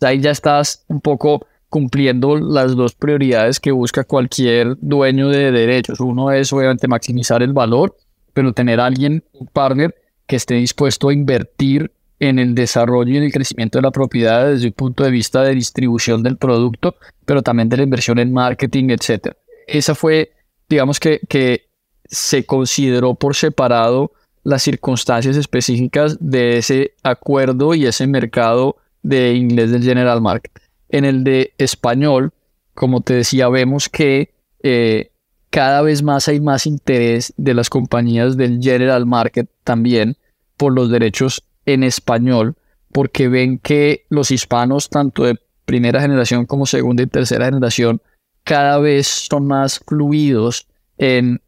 Ahí 0.00 0.20
ya 0.20 0.30
estás 0.30 0.84
un 0.88 1.00
poco 1.00 1.46
cumpliendo 1.70 2.36
las 2.36 2.76
dos 2.76 2.94
prioridades 2.94 3.58
que 3.58 3.72
busca 3.72 4.04
cualquier 4.04 4.76
dueño 4.80 5.30
de 5.30 5.50
derechos. 5.50 6.00
Uno 6.00 6.30
es 6.30 6.52
obviamente 6.52 6.86
maximizar 6.86 7.42
el 7.42 7.54
valor, 7.54 7.96
pero 8.34 8.52
tener 8.52 8.78
a 8.78 8.86
alguien, 8.86 9.24
un 9.32 9.46
partner, 9.46 9.94
que 10.26 10.36
esté 10.36 10.54
dispuesto 10.54 11.08
a 11.08 11.14
invertir 11.14 11.90
en 12.22 12.38
el 12.38 12.54
desarrollo 12.54 13.12
y 13.12 13.16
en 13.16 13.24
el 13.24 13.32
crecimiento 13.32 13.78
de 13.78 13.82
la 13.82 13.90
propiedad 13.90 14.48
desde 14.48 14.66
el 14.66 14.72
punto 14.72 15.02
de 15.02 15.10
vista 15.10 15.42
de 15.42 15.56
distribución 15.56 16.22
del 16.22 16.36
producto, 16.36 16.94
pero 17.24 17.42
también 17.42 17.68
de 17.68 17.78
la 17.78 17.82
inversión 17.82 18.20
en 18.20 18.32
marketing, 18.32 18.90
etc. 18.90 19.34
Esa 19.66 19.96
fue, 19.96 20.30
digamos 20.68 21.00
que, 21.00 21.18
que 21.28 21.66
se 22.04 22.46
consideró 22.46 23.16
por 23.16 23.34
separado 23.34 24.12
las 24.44 24.62
circunstancias 24.62 25.36
específicas 25.36 26.16
de 26.20 26.58
ese 26.58 26.94
acuerdo 27.02 27.74
y 27.74 27.86
ese 27.86 28.06
mercado 28.06 28.76
de 29.02 29.34
inglés 29.34 29.72
del 29.72 29.82
General 29.82 30.20
Market. 30.20 30.52
En 30.90 31.04
el 31.04 31.24
de 31.24 31.54
español, 31.58 32.32
como 32.72 33.00
te 33.00 33.14
decía, 33.14 33.48
vemos 33.48 33.88
que 33.88 34.32
eh, 34.62 35.10
cada 35.50 35.82
vez 35.82 36.04
más 36.04 36.28
hay 36.28 36.38
más 36.38 36.68
interés 36.68 37.34
de 37.36 37.54
las 37.54 37.68
compañías 37.68 38.36
del 38.36 38.60
General 38.62 39.06
Market 39.06 39.50
también 39.64 40.16
por 40.56 40.72
los 40.72 40.88
derechos 40.88 41.42
en 41.66 41.84
español, 41.84 42.56
porque 42.92 43.28
ven 43.28 43.58
que 43.58 44.04
los 44.08 44.30
hispanos, 44.30 44.88
tanto 44.88 45.24
de 45.24 45.38
primera 45.64 46.00
generación 46.00 46.46
como 46.46 46.66
segunda 46.66 47.02
y 47.02 47.06
tercera 47.06 47.46
generación, 47.46 48.02
cada 48.44 48.78
vez 48.78 49.06
son 49.06 49.46
más 49.46 49.80
fluidos 49.86 50.66
en 50.98 51.40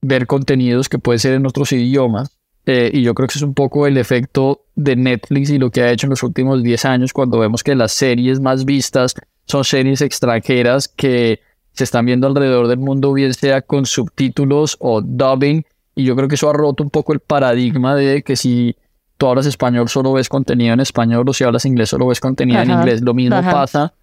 ver 0.00 0.26
contenidos 0.26 0.88
que 0.88 0.98
pueden 0.98 1.18
ser 1.18 1.34
en 1.34 1.46
otros 1.46 1.72
idiomas. 1.72 2.36
Eh, 2.64 2.90
y 2.92 3.02
yo 3.02 3.14
creo 3.14 3.26
que 3.26 3.38
es 3.38 3.42
un 3.42 3.54
poco 3.54 3.86
el 3.86 3.96
efecto 3.96 4.66
de 4.76 4.94
Netflix 4.94 5.50
y 5.50 5.58
lo 5.58 5.70
que 5.70 5.82
ha 5.82 5.90
hecho 5.90 6.06
en 6.06 6.10
los 6.10 6.22
últimos 6.22 6.62
10 6.62 6.84
años 6.84 7.12
cuando 7.12 7.38
vemos 7.38 7.64
que 7.64 7.74
las 7.74 7.92
series 7.92 8.38
más 8.38 8.64
vistas 8.64 9.14
son 9.46 9.64
series 9.64 10.00
extranjeras 10.00 10.86
que 10.86 11.40
se 11.72 11.84
están 11.84 12.06
viendo 12.06 12.26
alrededor 12.26 12.68
del 12.68 12.78
mundo, 12.78 13.12
bien 13.12 13.34
sea 13.34 13.62
con 13.62 13.86
subtítulos 13.86 14.76
o 14.78 15.00
dubbing. 15.00 15.64
Y 15.94 16.04
yo 16.04 16.14
creo 16.14 16.28
que 16.28 16.36
eso 16.36 16.48
ha 16.48 16.52
roto 16.52 16.84
un 16.84 16.90
poco 16.90 17.12
el 17.12 17.20
paradigma 17.20 17.96
de 17.96 18.22
que 18.22 18.36
si 18.36 18.76
tú 19.22 19.28
hablas 19.28 19.46
español 19.46 19.88
solo 19.88 20.14
ves 20.14 20.28
contenido 20.28 20.74
en 20.74 20.80
español 20.80 21.24
o 21.28 21.32
si 21.32 21.44
hablas 21.44 21.64
inglés 21.64 21.90
solo 21.90 22.08
ves 22.08 22.18
contenido 22.18 22.60
en 22.60 22.72
inglés. 22.72 23.02
Lo 23.02 23.14
mismo 23.14 23.40
pasa 23.40 23.94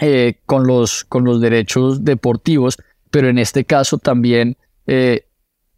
eh, 0.00 0.38
con, 0.46 0.68
los, 0.68 1.04
con 1.04 1.24
los 1.24 1.40
derechos 1.40 2.04
deportivos, 2.04 2.78
pero 3.10 3.28
en 3.28 3.38
este 3.38 3.64
caso 3.64 3.98
también 3.98 4.56
eh, 4.86 5.26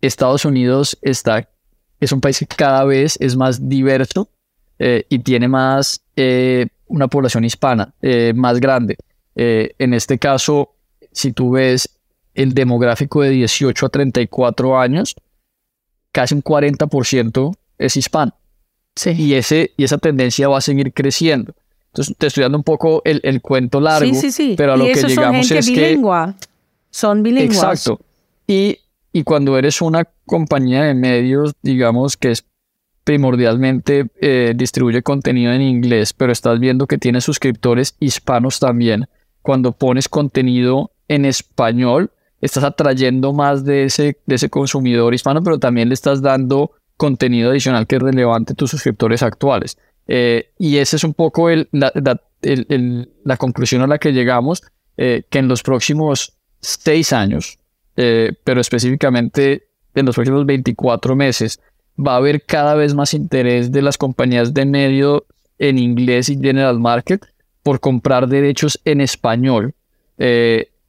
Estados 0.03 0.45
Unidos 0.45 0.99
está, 1.01 1.49
es 1.99 2.13
un 2.13 2.21
país 2.21 2.41
que 2.41 2.47
cada 2.47 2.85
vez 2.85 3.17
es 3.23 3.37
más 3.37 3.71
diverso 3.71 4.29
eh, 4.79 5.07
y 5.09 5.21
tiene 5.21 5.49
más 5.49 6.03
una 6.89 7.09
población 7.09 7.47
hispana 7.47 7.95
más 8.35 8.61
grande. 8.61 8.99
en 9.35 9.95
este 9.95 10.19
caso, 10.19 10.75
si 11.11 11.33
tú 11.33 11.53
ves 11.53 11.99
el 12.35 12.53
demográfico 12.53 13.23
de 13.23 13.31
18 13.31 13.87
a 13.87 13.89
34 13.89 14.79
años, 14.79 15.17
casi 16.13 16.35
un 16.35 16.43
40% 16.43 17.55
es 17.79 17.97
hispano. 17.97 18.35
Y, 19.07 19.35
ese, 19.35 19.73
y 19.76 19.85
esa 19.85 19.99
tendencia 19.99 20.49
va 20.49 20.59
a 20.59 20.61
seguir 20.61 20.93
creciendo. 20.93 21.55
Entonces, 21.88 22.14
te 22.17 22.26
estoy 22.26 22.43
dando 22.43 22.59
un 22.59 22.64
poco 22.64 23.02
el, 23.05 23.21
el 23.25 23.40
cuento 23.40 23.81
largo, 23.81 24.12
sí, 24.12 24.21
sí, 24.21 24.31
sí. 24.31 24.55
pero 24.57 24.75
a 24.75 24.76
lo 24.76 24.85
que 24.85 25.02
llegamos 25.02 25.50
es 25.50 25.67
bilingua. 25.69 26.37
Son 26.90 27.23
bilingües. 27.23 27.57
Exacto. 27.57 28.00
Y, 28.47 28.78
y 29.12 29.23
cuando 29.25 29.57
eres 29.59 29.81
una 29.81 30.07
compañía 30.26 30.85
de 30.85 30.95
medios, 30.95 31.55
digamos 31.62 32.17
que 32.17 32.33
es 32.33 32.45
primordialmente 33.05 34.07
eh, 34.21 34.52
distribuye 34.55 35.02
contenido 35.02 35.52
en 35.52 35.62
inglés, 35.62 36.12
pero 36.12 36.31
estás 36.31 36.61
viendo 36.61 36.87
que 36.87 36.99
tiene 36.99 37.23
suscriptores 37.23 37.97
hispanos 38.00 38.61
también. 38.61 39.09
Cuando 39.40 39.73
pones 39.73 40.11
contenido 40.11 40.90
en 41.09 41.25
español, 41.25 42.11
estás 42.43 42.64
atrayendo 42.64 43.33
más 43.33 43.64
de 43.64 43.85
ese, 43.85 44.19
de 44.26 44.35
ese 44.35 44.50
consumidor 44.50 45.14
hispano, 45.14 45.43
pero 45.43 45.59
también 45.59 45.88
le 45.88 45.95
estás 45.95 46.21
dando 46.21 46.73
contenido 46.99 47.50
adicional 47.50 47.87
que 47.87 47.97
es 47.97 48.02
relevante 48.02 48.52
a 48.52 48.57
tus 48.57 48.73
suscriptores 48.73 49.23
actuales. 49.23 49.78
Eh, 50.09 50.50
y 50.59 50.76
esa 50.78 50.97
es 50.97 51.05
un 51.05 51.14
poco 51.14 51.49
la, 51.49 53.37
conclusión 53.38 53.83
a 53.83 53.87
la 53.87 53.99
que 53.99 54.12
llegamos, 54.12 54.62
eh, 54.99 55.23
que 55.31 55.38
en 55.38 55.49
los 55.49 55.62
próximos 55.62 56.35
seis 56.61 57.12
años, 57.12 57.59
eh, 57.97 58.33
pero 58.45 58.61
específicamente 58.61 59.69
en 59.95 60.07
los 60.07 60.17
próximos 60.17 60.45
24 60.45 61.14
meses, 61.14 61.61
va 61.99 62.14
a 62.14 62.17
haber 62.17 62.43
cada 62.45 62.75
vez 62.75 62.95
más 62.95 63.14
interés 63.14 63.73
de 63.73 63.83
las 63.83 63.97
compañías 63.97 64.52
de 64.52 64.67
medio 64.67 65.25
en 65.59 65.78
inglés 65.78 66.28
y 66.28 66.37
general 66.37 66.78
market 66.78 67.25
por 67.62 67.81
comprar 67.81 68.28
derechos 68.28 68.81
en 68.85 69.00
español. 69.00 69.75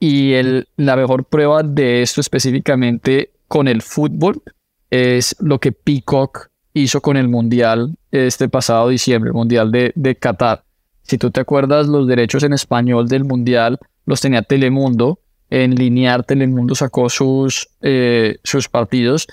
y 0.01 0.33
el, 0.33 0.67
la 0.77 0.95
mejor 0.95 1.25
prueba 1.25 1.61
de 1.61 2.01
esto 2.01 2.21
específicamente 2.21 3.31
con 3.47 3.67
el 3.67 3.81
fútbol 3.81 4.41
es 4.89 5.35
lo 5.39 5.59
que 5.59 5.71
Peacock 5.71 6.49
hizo 6.73 7.01
con 7.01 7.17
el 7.17 7.27
Mundial 7.27 7.95
este 8.11 8.49
pasado 8.49 8.89
diciembre, 8.89 9.29
el 9.29 9.35
Mundial 9.35 9.71
de, 9.71 9.91
de 9.95 10.15
Qatar. 10.15 10.63
Si 11.03 11.17
tú 11.17 11.31
te 11.31 11.39
acuerdas, 11.39 11.87
los 11.87 12.07
derechos 12.07 12.43
en 12.43 12.53
español 12.53 13.07
del 13.07 13.25
Mundial 13.25 13.79
los 14.05 14.21
tenía 14.21 14.41
Telemundo. 14.41 15.19
En 15.49 15.73
linear, 15.73 16.23
Telemundo 16.23 16.75
sacó 16.75 17.09
sus, 17.09 17.69
eh, 17.81 18.37
sus 18.43 18.69
partidos, 18.69 19.27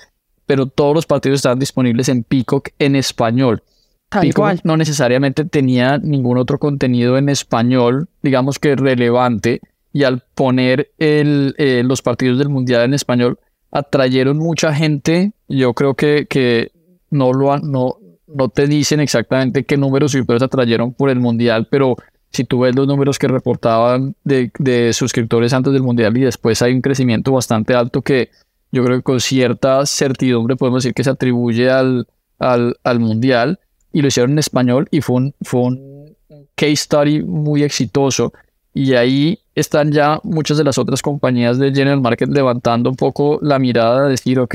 pero 0.46 0.66
todos 0.66 0.94
los 0.94 1.06
partidos 1.06 1.36
estaban 1.36 1.58
disponibles 1.58 2.08
en 2.08 2.24
Peacock 2.24 2.70
en 2.78 2.96
español. 2.96 3.62
Peacock 4.08 4.60
no 4.64 4.76
necesariamente 4.78 5.44
tenía 5.44 5.98
ningún 5.98 6.38
otro 6.38 6.58
contenido 6.58 7.18
en 7.18 7.28
español, 7.28 8.08
digamos 8.22 8.58
que 8.58 8.76
relevante, 8.76 9.60
y 9.92 10.04
al 10.04 10.22
poner 10.34 10.92
el, 10.98 11.54
eh, 11.58 11.82
los 11.84 12.00
partidos 12.00 12.38
del 12.38 12.48
Mundial 12.48 12.84
en 12.84 12.94
español, 12.94 13.38
atrayeron 13.76 14.38
mucha 14.38 14.74
gente. 14.74 15.32
Yo 15.48 15.74
creo 15.74 15.94
que, 15.94 16.26
que 16.26 16.72
no, 17.10 17.32
lo, 17.32 17.58
no, 17.58 17.96
no 18.26 18.48
te 18.48 18.66
dicen 18.66 19.00
exactamente 19.00 19.64
qué 19.64 19.76
números 19.76 20.12
suscriptores 20.12 20.42
atrayeron 20.42 20.94
por 20.94 21.10
el 21.10 21.20
Mundial, 21.20 21.68
pero 21.70 21.96
si 22.30 22.44
tú 22.44 22.60
ves 22.60 22.74
los 22.74 22.86
números 22.86 23.18
que 23.18 23.28
reportaban 23.28 24.14
de, 24.24 24.50
de, 24.58 24.92
suscriptores 24.92 25.52
antes 25.52 25.72
del 25.72 25.82
Mundial 25.82 26.16
y 26.16 26.22
después 26.22 26.62
hay 26.62 26.72
un 26.72 26.80
crecimiento 26.80 27.32
bastante 27.32 27.74
alto 27.74 28.02
que 28.02 28.30
yo 28.72 28.82
creo 28.84 28.96
que 28.96 29.02
con 29.02 29.20
cierta 29.20 29.84
certidumbre 29.86 30.56
podemos 30.56 30.82
decir 30.82 30.94
que 30.94 31.04
se 31.04 31.10
atribuye 31.10 31.70
al, 31.70 32.08
al, 32.38 32.76
al 32.82 33.00
Mundial 33.00 33.60
y 33.92 34.00
lo 34.00 34.08
hicieron 34.08 34.32
en 34.32 34.38
español 34.38 34.88
y 34.90 35.02
fue 35.02 35.16
un, 35.16 35.34
fue 35.42 35.60
un 35.60 36.16
case 36.54 36.76
study 36.76 37.22
muy 37.22 37.62
exitoso 37.62 38.32
y 38.76 38.94
ahí 38.94 39.38
están 39.54 39.90
ya 39.90 40.20
muchas 40.22 40.58
de 40.58 40.64
las 40.64 40.76
otras 40.76 41.00
compañías 41.00 41.58
de 41.58 41.72
General 41.72 41.98
Market 41.98 42.28
levantando 42.28 42.90
un 42.90 42.96
poco 42.96 43.38
la 43.40 43.58
mirada 43.58 44.02
de 44.02 44.10
decir, 44.10 44.38
ok, 44.38 44.54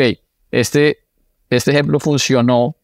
este, 0.52 1.00
este 1.50 1.72
ejemplo 1.72 2.00
funcionó, 2.00 2.76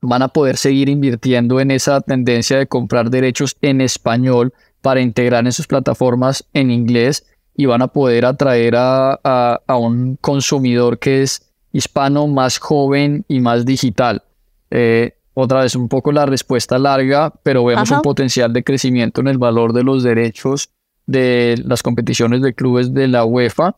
van 0.00 0.22
a 0.22 0.28
poder 0.28 0.56
seguir 0.56 0.88
invirtiendo 0.88 1.58
en 1.58 1.72
esa 1.72 2.00
tendencia 2.00 2.56
de 2.56 2.68
comprar 2.68 3.10
derechos 3.10 3.56
en 3.62 3.80
español 3.80 4.54
para 4.80 5.00
integrar 5.00 5.44
en 5.44 5.50
sus 5.50 5.66
plataformas 5.66 6.44
en 6.54 6.70
inglés 6.70 7.26
y 7.56 7.66
van 7.66 7.82
a 7.82 7.88
poder 7.88 8.24
atraer 8.24 8.76
a, 8.76 9.14
a, 9.24 9.76
un 9.76 10.18
consumidor 10.20 11.00
que 11.00 11.22
es 11.22 11.50
hispano, 11.72 12.28
más 12.28 12.58
joven 12.58 13.24
y 13.26 13.40
más 13.40 13.66
digital. 13.66 14.22
Eh, 14.70 15.16
otra 15.34 15.62
vez 15.62 15.74
un 15.76 15.88
poco 15.88 16.12
la 16.12 16.26
respuesta 16.26 16.78
larga, 16.78 17.32
pero 17.42 17.64
vemos 17.64 17.90
un 17.90 18.02
potencial 18.02 18.52
de 18.52 18.64
crecimiento 18.64 19.20
en 19.20 19.28
el 19.28 19.38
valor 19.38 19.72
de 19.72 19.82
los 19.82 20.02
derechos 20.02 20.70
de 21.06 21.60
las 21.64 21.82
competiciones 21.82 22.40
de 22.40 22.54
clubes 22.54 22.94
de 22.94 23.08
la 23.08 23.24
UEFA 23.24 23.76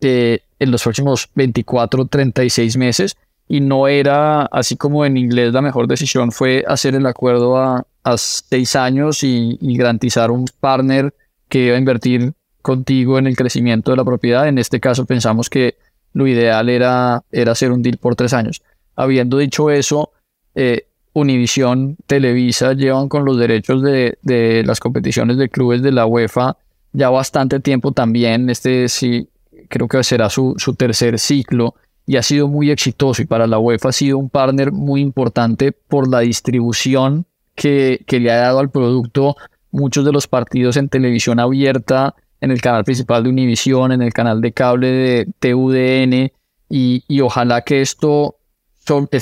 eh, 0.00 0.40
en 0.58 0.70
los 0.70 0.82
próximos 0.82 1.28
24, 1.34 2.06
36 2.06 2.76
meses. 2.76 3.16
Y 3.48 3.60
no 3.60 3.88
era, 3.88 4.42
así 4.42 4.76
como 4.76 5.04
en 5.04 5.16
inglés, 5.16 5.52
la 5.52 5.60
mejor 5.60 5.88
decisión 5.88 6.32
fue 6.32 6.64
hacer 6.66 6.94
el 6.94 7.04
acuerdo 7.04 7.58
a, 7.58 7.84
a 8.04 8.16
seis 8.16 8.76
años 8.76 9.24
y, 9.24 9.58
y, 9.60 9.76
garantizar 9.76 10.30
un 10.30 10.46
partner 10.60 11.12
que 11.48 11.66
iba 11.66 11.74
a 11.74 11.78
invertir 11.78 12.32
contigo 12.62 13.18
en 13.18 13.26
el 13.26 13.36
crecimiento 13.36 13.90
de 13.90 13.96
la 13.96 14.04
propiedad. 14.04 14.46
En 14.46 14.58
este 14.58 14.78
caso 14.80 15.04
pensamos 15.04 15.50
que 15.50 15.76
lo 16.12 16.26
ideal 16.26 16.68
era, 16.68 17.24
era 17.30 17.52
hacer 17.52 17.72
un 17.72 17.82
deal 17.82 17.98
por 17.98 18.14
tres 18.14 18.32
años. 18.32 18.62
Habiendo 18.96 19.36
dicho 19.36 19.70
eso, 19.70 20.12
eh, 20.54 20.86
Univision, 21.12 21.96
Televisa 22.06 22.72
llevan 22.72 23.08
con 23.08 23.24
los 23.24 23.38
derechos 23.38 23.82
de, 23.82 24.18
de, 24.22 24.62
las 24.64 24.80
competiciones 24.80 25.36
de 25.36 25.48
clubes 25.48 25.82
de 25.82 25.92
la 25.92 26.06
UEFA 26.06 26.56
ya 26.92 27.10
bastante 27.10 27.60
tiempo 27.60 27.92
también. 27.92 28.50
Este 28.50 28.88
sí 28.88 29.28
creo 29.68 29.88
que 29.88 30.02
será 30.04 30.30
su, 30.30 30.54
su 30.58 30.74
tercer 30.74 31.18
ciclo 31.18 31.74
y 32.06 32.16
ha 32.16 32.22
sido 32.22 32.48
muy 32.48 32.70
exitoso 32.70 33.22
y 33.22 33.26
para 33.26 33.46
la 33.46 33.58
UEFA 33.58 33.90
ha 33.90 33.92
sido 33.92 34.18
un 34.18 34.30
partner 34.30 34.72
muy 34.72 35.00
importante 35.00 35.72
por 35.72 36.08
la 36.08 36.20
distribución 36.20 37.26
que, 37.54 38.02
que 38.06 38.20
le 38.20 38.30
ha 38.30 38.36
dado 38.36 38.58
al 38.58 38.70
producto 38.70 39.36
muchos 39.70 40.04
de 40.04 40.12
los 40.12 40.26
partidos 40.26 40.76
en 40.76 40.88
televisión 40.88 41.38
abierta, 41.38 42.14
en 42.40 42.50
el 42.50 42.60
canal 42.60 42.84
principal 42.84 43.22
de 43.22 43.30
Univision, 43.30 43.92
en 43.92 44.02
el 44.02 44.12
canal 44.12 44.40
de 44.40 44.52
cable 44.52 44.88
de 44.88 45.28
TUDN, 45.38 46.32
y, 46.68 47.04
y 47.06 47.20
ojalá 47.20 47.62
que 47.62 47.80
esto, 47.80 48.36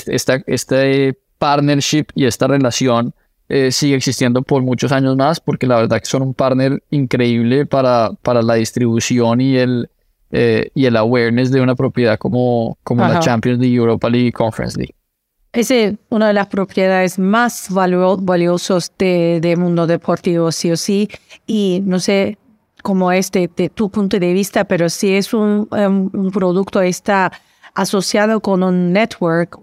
esta, 0.07 0.41
este 0.47 1.19
partnership 1.39 2.05
y 2.13 2.25
esta 2.25 2.47
relación 2.47 3.13
eh, 3.47 3.71
siga 3.71 3.97
existiendo 3.97 4.43
por 4.43 4.61
muchos 4.61 4.91
años 4.91 5.15
más, 5.15 5.39
porque 5.39 5.65
la 5.65 5.77
verdad 5.77 5.99
que 5.99 6.05
son 6.05 6.21
un 6.21 6.33
partner 6.35 6.83
increíble 6.91 7.65
para, 7.65 8.11
para 8.21 8.43
la 8.43 8.53
distribución 8.53 9.41
y 9.41 9.57
el, 9.57 9.89
eh, 10.29 10.69
y 10.75 10.85
el 10.85 10.95
awareness 10.95 11.49
de 11.49 11.59
una 11.59 11.73
propiedad 11.73 12.19
como, 12.19 12.77
como 12.83 13.07
la 13.07 13.19
Champions 13.19 13.59
League, 13.59 13.75
Europa 13.75 14.07
League 14.07 14.27
y 14.27 14.31
Conference 14.31 14.77
League. 14.77 14.93
Es 15.51 15.73
una 16.09 16.27
de 16.27 16.33
las 16.33 16.45
propiedades 16.45 17.17
más 17.17 17.69
valiosas 17.71 18.91
del 18.99 19.41
de 19.41 19.55
mundo 19.55 19.87
deportivo, 19.87 20.51
sí 20.51 20.69
o 20.69 20.77
sí. 20.77 21.09
Y 21.47 21.81
no 21.83 21.99
sé 21.99 22.37
cómo 22.83 23.11
es 23.11 23.31
de, 23.31 23.47
tu 23.73 23.89
punto 23.89 24.19
de 24.19 24.31
vista, 24.31 24.65
pero 24.65 24.89
si 24.89 25.15
es 25.15 25.33
un, 25.33 25.67
um, 25.71 26.09
un 26.13 26.29
producto 26.31 26.81
está 26.81 27.31
asociado 27.73 28.41
con 28.41 28.61
un 28.61 28.93
network 28.93 29.57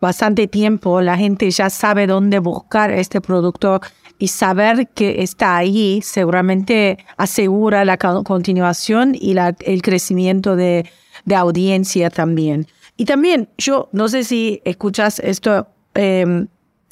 bastante 0.00 0.46
tiempo, 0.46 1.00
la 1.00 1.16
gente 1.16 1.50
ya 1.50 1.70
sabe 1.70 2.06
dónde 2.06 2.38
buscar 2.38 2.90
este 2.90 3.20
producto 3.20 3.80
y 4.18 4.28
saber 4.28 4.88
que 4.88 5.22
está 5.22 5.56
ahí 5.56 6.00
seguramente 6.02 6.98
asegura 7.16 7.84
la 7.84 7.96
continuación 7.96 9.16
y 9.18 9.34
la, 9.34 9.56
el 9.60 9.82
crecimiento 9.82 10.56
de, 10.56 10.88
de 11.24 11.34
audiencia 11.34 12.10
también. 12.10 12.66
Y 12.96 13.06
también, 13.06 13.48
yo 13.56 13.88
no 13.92 14.08
sé 14.08 14.24
si 14.24 14.60
escuchas 14.64 15.20
esto 15.20 15.68
em, 15.94 16.48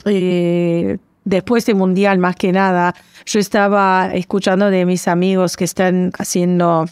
eh, 0.07 0.97
después 1.25 1.67
del 1.67 1.77
Mundial, 1.77 2.19
más 2.19 2.35
que 2.35 2.51
nada, 2.51 2.95
yo 3.27 3.39
estaba 3.39 4.11
escuchando 4.15 4.71
de 4.71 4.87
mis 4.87 5.07
amigos 5.07 5.57
que 5.59 5.65
están 5.65 6.13
haciendo, 6.19 6.87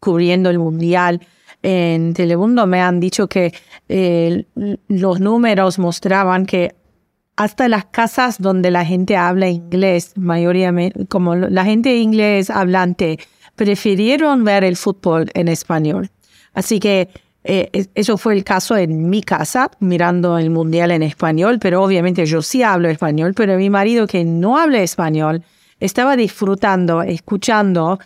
cubriendo 0.00 0.50
el 0.50 0.58
Mundial 0.58 1.20
en 1.62 2.14
Telemundo, 2.14 2.66
me 2.66 2.80
han 2.80 3.00
dicho 3.00 3.28
que 3.28 3.52
eh, 3.88 4.44
los 4.88 5.20
números 5.20 5.78
mostraban 5.78 6.46
que 6.46 6.74
hasta 7.36 7.68
las 7.68 7.86
casas 7.86 8.40
donde 8.40 8.70
la 8.70 8.84
gente 8.84 9.16
habla 9.16 9.48
inglés, 9.48 10.12
mayoría, 10.16 10.72
como 11.08 11.34
la 11.34 11.64
gente 11.64 11.96
inglés 11.96 12.50
hablante, 12.50 13.18
prefirieron 13.56 14.44
ver 14.44 14.64
el 14.64 14.76
fútbol 14.76 15.30
en 15.34 15.48
español. 15.48 16.10
Así 16.52 16.78
que 16.78 17.08
eh, 17.44 17.86
eso 17.94 18.18
fue 18.18 18.34
el 18.34 18.44
caso 18.44 18.76
en 18.76 19.08
mi 19.08 19.22
casa, 19.22 19.70
mirando 19.80 20.38
el 20.38 20.50
mundial 20.50 20.90
en 20.90 21.02
español, 21.02 21.58
pero 21.58 21.82
obviamente 21.82 22.26
yo 22.26 22.42
sí 22.42 22.62
hablo 22.62 22.88
español, 22.88 23.34
pero 23.34 23.56
mi 23.56 23.70
marido 23.70 24.06
que 24.06 24.24
no 24.24 24.58
habla 24.58 24.82
español 24.82 25.42
estaba 25.80 26.16
disfrutando, 26.16 27.02
escuchando, 27.02 27.98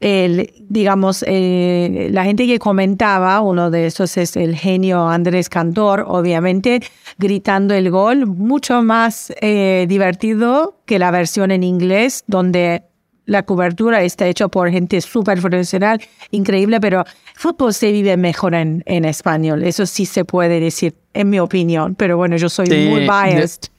el, 0.00 0.52
digamos, 0.68 1.24
eh, 1.26 2.08
la 2.10 2.24
gente 2.24 2.46
que 2.46 2.58
comentaba, 2.58 3.40
uno 3.42 3.70
de 3.70 3.86
esos 3.86 4.16
es 4.16 4.34
el 4.36 4.56
genio 4.56 5.08
Andrés 5.08 5.48
Cantor, 5.50 6.04
obviamente, 6.08 6.80
gritando 7.18 7.74
el 7.74 7.90
gol, 7.90 8.26
mucho 8.26 8.82
más 8.82 9.32
eh, 9.42 9.84
divertido 9.88 10.80
que 10.86 10.98
la 10.98 11.10
versión 11.10 11.50
en 11.50 11.62
inglés, 11.62 12.24
donde 12.26 12.84
la 13.26 13.44
cobertura 13.44 14.02
está 14.02 14.26
hecha 14.26 14.48
por 14.48 14.70
gente 14.70 15.00
súper 15.02 15.40
profesional, 15.40 16.00
increíble, 16.30 16.80
pero 16.80 17.04
fútbol 17.34 17.74
se 17.74 17.92
vive 17.92 18.16
mejor 18.16 18.54
en, 18.54 18.82
en 18.86 19.04
español. 19.04 19.62
Eso 19.62 19.86
sí 19.86 20.06
se 20.06 20.24
puede 20.24 20.60
decir, 20.60 20.94
en 21.12 21.30
mi 21.30 21.38
opinión. 21.38 21.94
Pero 21.94 22.16
bueno, 22.16 22.36
yo 22.38 22.48
soy 22.48 22.68
muy 22.68 23.02
biased. 23.02 23.70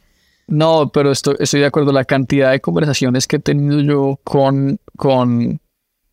no, 0.47 0.89
pero 0.93 1.11
estoy, 1.11 1.35
estoy 1.39 1.61
de 1.61 1.65
acuerdo. 1.65 1.91
La 1.91 2.05
cantidad 2.05 2.51
de 2.51 2.61
conversaciones 2.61 3.27
que 3.27 3.37
he 3.37 3.39
tenido 3.39 3.81
yo 3.81 4.19
con, 4.23 4.79
con 4.95 5.59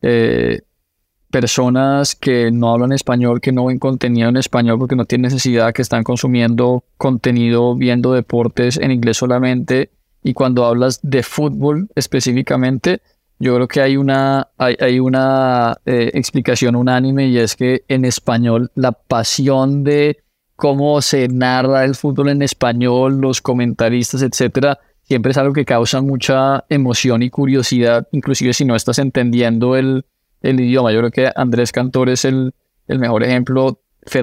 eh, 0.02 0.62
personas 1.30 2.14
que 2.14 2.50
no 2.50 2.70
hablan 2.72 2.92
español, 2.92 3.40
que 3.40 3.52
no 3.52 3.66
ven 3.66 3.78
contenido 3.78 4.28
en 4.28 4.36
español 4.36 4.78
porque 4.78 4.96
no 4.96 5.04
tienen 5.04 5.24
necesidad, 5.30 5.72
que 5.72 5.82
están 5.82 6.02
consumiendo 6.02 6.84
contenido, 6.96 7.74
viendo 7.74 8.12
deportes 8.12 8.78
en 8.78 8.90
inglés 8.90 9.18
solamente. 9.18 9.90
Y 10.22 10.34
cuando 10.34 10.64
hablas 10.64 11.00
de 11.02 11.22
fútbol 11.22 11.88
específicamente, 11.94 13.00
yo 13.38 13.54
creo 13.54 13.68
que 13.68 13.80
hay 13.80 13.96
una, 13.96 14.48
hay, 14.56 14.98
una 14.98 15.76
eh, 15.86 16.10
explicación 16.14 16.74
unánime 16.74 17.28
y 17.28 17.38
es 17.38 17.54
que 17.54 17.84
en 17.86 18.04
español 18.04 18.72
la 18.74 18.92
pasión 18.92 19.84
de 19.84 20.18
cómo 20.56 21.00
se 21.02 21.28
narra 21.28 21.84
el 21.84 21.94
fútbol 21.94 22.30
en 22.30 22.42
español, 22.42 23.20
los 23.20 23.40
comentaristas, 23.40 24.22
etcétera, 24.22 24.80
siempre 25.08 25.32
es 25.32 25.38
algo 25.38 25.54
que 25.54 25.64
causa 25.64 26.02
mucha 26.02 26.64
emoción 26.68 27.22
y 27.22 27.30
curiosidad, 27.30 28.06
inclusive 28.12 28.52
si 28.52 28.64
no 28.64 28.76
estás 28.76 28.98
entendiendo 28.98 29.74
el, 29.76 30.04
el 30.42 30.60
idioma. 30.60 30.92
Yo 30.92 30.98
creo 30.98 31.10
que 31.10 31.32
Andrés 31.34 31.72
Cantor 31.72 32.10
es 32.10 32.24
el, 32.24 32.54
el 32.86 32.98
mejor 32.98 33.24
ejemplo. 33.24 33.80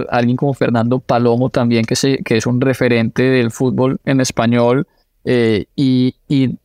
alguien 0.10 0.38
como 0.38 0.54
Fernando 0.54 1.00
Palomo 1.00 1.50
también, 1.50 1.86
que, 1.86 1.96
se, 1.96 2.20
que 2.20 2.38
es 2.38 2.46
un 2.46 2.62
referente 2.62 3.24
del 3.24 3.52
fútbol 3.52 4.00
en 4.06 4.22
español 4.22 4.88
eh, 5.24 5.66
y, 5.76 6.14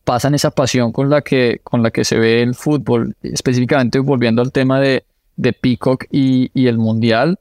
pasan 0.03 0.35
esa 0.35 0.51
pasión 0.51 0.91
con 0.91 1.09
la, 1.09 1.21
que, 1.21 1.61
con 1.63 1.81
la 1.81 1.89
que 1.89 2.03
se 2.05 2.19
ve 2.19 2.43
el 2.43 2.53
fútbol, 2.53 3.15
específicamente 3.23 3.97
volviendo 3.99 4.41
al 4.41 4.51
tema 4.51 4.79
de, 4.79 5.03
de 5.35 5.53
Peacock 5.53 6.05
y, 6.11 6.51
el 6.67 6.77
Mundial. 6.77 7.39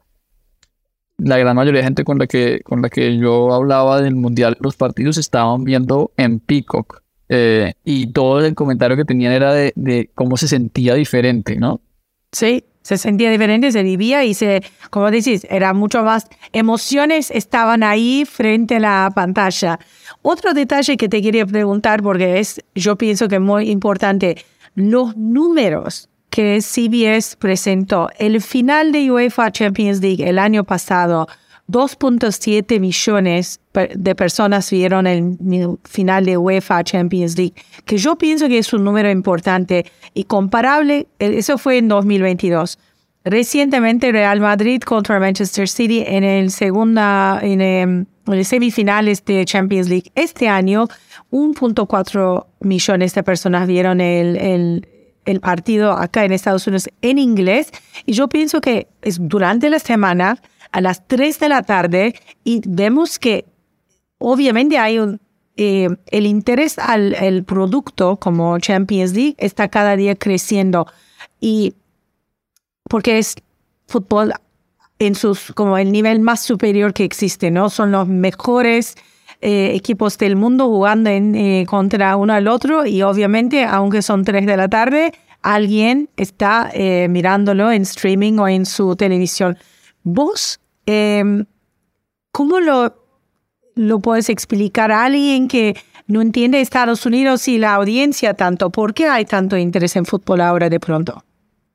La 1.22 1.38
gran 1.38 1.56
mayoría 1.56 1.80
de 1.80 1.84
gente 1.84 2.04
con 2.04 2.18
la, 2.18 2.26
que, 2.26 2.60
con 2.64 2.82
la 2.82 2.88
que 2.88 3.16
yo 3.16 3.52
hablaba 3.52 4.00
del 4.00 4.14
Mundial, 4.14 4.56
los 4.60 4.76
partidos 4.76 5.18
estaban 5.18 5.64
viendo 5.64 6.12
en 6.16 6.40
Peacock. 6.40 7.02
Eh, 7.28 7.74
y 7.84 8.08
todo 8.08 8.44
el 8.44 8.54
comentario 8.54 8.96
que 8.96 9.04
tenían 9.04 9.32
era 9.32 9.52
de, 9.52 9.72
de 9.76 10.10
cómo 10.14 10.36
se 10.36 10.48
sentía 10.48 10.94
diferente, 10.94 11.56
¿no? 11.56 11.80
Sí, 12.32 12.64
se 12.82 12.98
sentía 12.98 13.30
diferente, 13.30 13.70
se 13.70 13.82
vivía 13.82 14.24
y 14.24 14.34
se, 14.34 14.62
como 14.90 15.10
decís, 15.10 15.46
era 15.48 15.72
mucho 15.74 16.02
más, 16.02 16.26
emociones 16.52 17.30
estaban 17.30 17.82
ahí 17.82 18.24
frente 18.26 18.76
a 18.76 18.80
la 18.80 19.12
pantalla. 19.14 19.78
Otro 20.22 20.54
detalle 20.54 20.96
que 20.96 21.08
te 21.08 21.22
quería 21.22 21.46
preguntar, 21.46 22.02
porque 22.02 22.40
es, 22.40 22.60
yo 22.74 22.96
pienso 22.96 23.28
que 23.28 23.36
es 23.36 23.40
muy 23.40 23.70
importante, 23.70 24.44
los 24.74 25.16
números 25.16 26.09
que 26.30 26.60
CBS 26.62 27.36
presentó, 27.36 28.08
el 28.18 28.40
final 28.40 28.92
de 28.92 29.10
UEFA 29.10 29.50
Champions 29.50 30.00
League 30.00 30.26
el 30.28 30.38
año 30.38 30.64
pasado, 30.64 31.26
2.7 31.68 32.80
millones 32.80 33.60
de 33.94 34.14
personas 34.14 34.70
vieron 34.70 35.06
el 35.06 35.36
final 35.84 36.24
de 36.24 36.36
UEFA 36.36 36.82
Champions 36.82 37.36
League, 37.36 37.54
que 37.84 37.96
yo 37.96 38.16
pienso 38.16 38.48
que 38.48 38.58
es 38.58 38.72
un 38.72 38.84
número 38.84 39.10
importante 39.10 39.86
y 40.14 40.24
comparable, 40.24 41.06
eso 41.18 41.58
fue 41.58 41.78
en 41.78 41.88
2022. 41.88 42.78
Recientemente 43.22 44.12
Real 44.12 44.40
Madrid 44.40 44.80
contra 44.80 45.20
Manchester 45.20 45.68
City 45.68 46.02
en 46.06 46.24
el 46.24 46.50
segunda 46.50 47.38
en, 47.42 47.60
em, 47.60 48.06
el 48.26 48.44
semifinales 48.44 49.24
de 49.24 49.44
Champions 49.44 49.88
League 49.88 50.10
este 50.14 50.48
año 50.48 50.88
1.4 51.30 52.46
millones 52.60 53.14
de 53.14 53.22
personas 53.22 53.68
vieron 53.68 54.00
el, 54.00 54.36
el, 54.36 54.88
el, 55.24 55.40
partido 55.40 55.92
acá 55.92 56.24
en 56.24 56.32
Estados 56.32 56.66
Unidos 56.66 56.88
en 57.02 57.18
inglés 57.18 57.70
y 58.06 58.12
yo 58.12 58.28
pienso 58.28 58.60
que 58.60 58.88
es 59.02 59.18
durante 59.20 59.70
la 59.70 59.78
semana 59.78 60.40
a 60.72 60.80
las 60.80 61.06
3 61.06 61.38
de 61.38 61.48
la 61.48 61.62
tarde 61.62 62.14
y 62.44 62.62
vemos 62.66 63.18
que 63.18 63.46
obviamente 64.18 64.78
hay 64.78 64.98
un, 64.98 65.20
eh, 65.56 65.88
el 66.06 66.26
interés 66.26 66.78
al 66.78 67.14
el 67.14 67.44
producto 67.44 68.16
como 68.16 68.58
Champions 68.58 69.12
League 69.14 69.34
está 69.38 69.68
cada 69.68 69.96
día 69.96 70.14
creciendo 70.14 70.86
y 71.40 71.74
porque 72.88 73.18
es 73.18 73.36
fútbol 73.86 74.32
en 74.98 75.14
sus 75.14 75.52
como 75.52 75.78
el 75.78 75.90
nivel 75.90 76.20
más 76.20 76.42
superior 76.42 76.92
que 76.92 77.04
existe, 77.04 77.50
¿no? 77.50 77.70
Son 77.70 77.90
los 77.90 78.06
mejores 78.06 78.96
eh, 79.40 79.72
equipos 79.74 80.18
del 80.18 80.36
mundo 80.36 80.66
jugando 80.68 81.10
eh, 81.10 81.64
contra 81.68 82.16
uno 82.16 82.32
al 82.32 82.48
otro 82.48 82.86
y 82.86 83.02
obviamente, 83.02 83.64
aunque 83.64 84.02
son 84.02 84.24
3 84.24 84.46
de 84.46 84.56
la 84.56 84.68
tarde, 84.68 85.12
alguien 85.42 86.10
está 86.16 86.70
mirándolo 87.08 87.72
en 87.72 87.82
streaming 87.82 88.38
o 88.38 88.46
en 88.46 88.66
su 88.66 88.94
televisión. 88.94 89.56
Vos 90.02 90.60
Em, 90.92 91.44
¿Cómo 92.32 92.58
lo, 92.58 92.94
lo 93.76 94.00
puedes 94.00 94.28
explicar 94.28 94.90
a 94.90 95.04
alguien 95.04 95.46
que 95.46 95.76
no 96.06 96.20
entiende 96.20 96.60
Estados 96.60 97.06
Unidos 97.06 97.46
y 97.46 97.58
la 97.58 97.74
audiencia 97.74 98.34
tanto? 98.34 98.70
¿Por 98.70 98.92
qué 98.92 99.06
hay 99.06 99.24
tanto 99.24 99.56
interés 99.56 99.94
en 99.94 100.04
fútbol 100.04 100.40
ahora 100.40 100.68
de 100.68 100.80
pronto? 100.80 101.22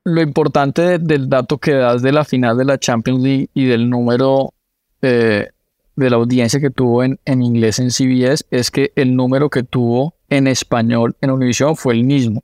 Lo 0.04 0.21
importante 0.21 0.99
del 0.99 1.30
dato 1.30 1.58
que 1.58 1.73
das 1.73 2.01
de 2.01 2.12
la 2.12 2.25
final 2.25 2.58
de 2.58 2.65
la 2.65 2.78
Champions 2.78 3.21
League 3.21 3.49
y 3.54 3.65
del 3.65 3.89
número 3.89 4.54
eh, 5.01 5.49
de 5.95 6.10
la 6.10 6.17
audiencia 6.17 6.60
que 6.60 6.69
tuvo 6.69 7.03
en, 7.03 7.19
en 7.25 7.41
inglés 7.41 7.79
en 7.79 7.91
CBS 7.91 8.45
es 8.51 8.71
que 8.71 8.91
el 8.95 9.15
número 9.15 9.49
que 9.49 9.63
tuvo 9.63 10.15
en 10.29 10.47
español 10.47 11.15
en 11.21 11.31
Univision 11.31 11.75
fue 11.75 11.93
el 11.93 12.03
mismo. 12.03 12.43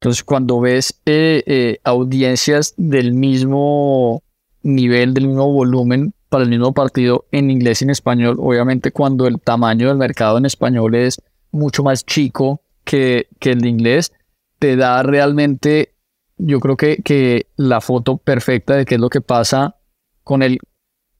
Entonces, 0.00 0.24
cuando 0.24 0.60
ves 0.60 1.00
eh, 1.06 1.44
eh, 1.46 1.78
audiencias 1.84 2.74
del 2.76 3.12
mismo 3.12 4.22
nivel, 4.62 5.14
del 5.14 5.28
mismo 5.28 5.52
volumen 5.52 6.14
para 6.28 6.44
el 6.44 6.50
mismo 6.50 6.72
partido 6.72 7.26
en 7.30 7.50
inglés 7.50 7.82
y 7.82 7.84
en 7.84 7.90
español. 7.90 8.36
Obviamente 8.40 8.90
cuando 8.90 9.26
el 9.26 9.40
tamaño 9.40 9.88
del 9.88 9.98
mercado 9.98 10.38
en 10.38 10.46
español 10.46 10.94
es 10.94 11.20
mucho 11.50 11.82
más 11.82 12.06
chico 12.06 12.62
que, 12.84 13.28
que 13.38 13.50
el 13.50 13.60
de 13.60 13.68
inglés, 13.68 14.12
te 14.58 14.76
da 14.76 15.02
realmente, 15.02 15.94
yo 16.38 16.58
creo 16.58 16.76
que, 16.76 17.02
que 17.02 17.46
la 17.56 17.80
foto 17.80 18.16
perfecta 18.16 18.74
de 18.74 18.86
qué 18.86 18.94
es 18.94 19.00
lo 19.00 19.10
que 19.10 19.20
pasa 19.20 19.76
con 20.24 20.42
el 20.42 20.58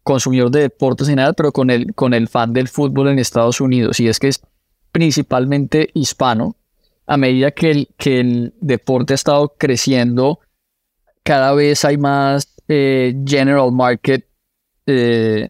consumidor 0.02 0.50
de 0.50 0.60
deportes 0.62 1.08
en 1.08 1.12
general, 1.12 1.34
pero 1.34 1.52
con 1.52 1.70
el, 1.70 1.94
con 1.94 2.14
el 2.14 2.28
fan 2.28 2.52
del 2.52 2.68
fútbol 2.68 3.08
en 3.08 3.18
Estados 3.18 3.60
Unidos. 3.60 4.00
Y 4.00 4.08
es 4.08 4.18
que 4.18 4.28
es 4.28 4.42
principalmente 4.90 5.90
hispano. 5.94 6.56
A 7.06 7.16
medida 7.16 7.50
que 7.50 7.70
el, 7.70 7.88
que 7.96 8.20
el 8.20 8.54
deporte 8.60 9.12
ha 9.12 9.16
estado 9.16 9.54
creciendo, 9.58 10.40
cada 11.24 11.52
vez 11.52 11.84
hay 11.84 11.98
más 11.98 12.54
eh, 12.68 13.14
general 13.26 13.72
market 13.72 14.26
eh, 14.86 15.48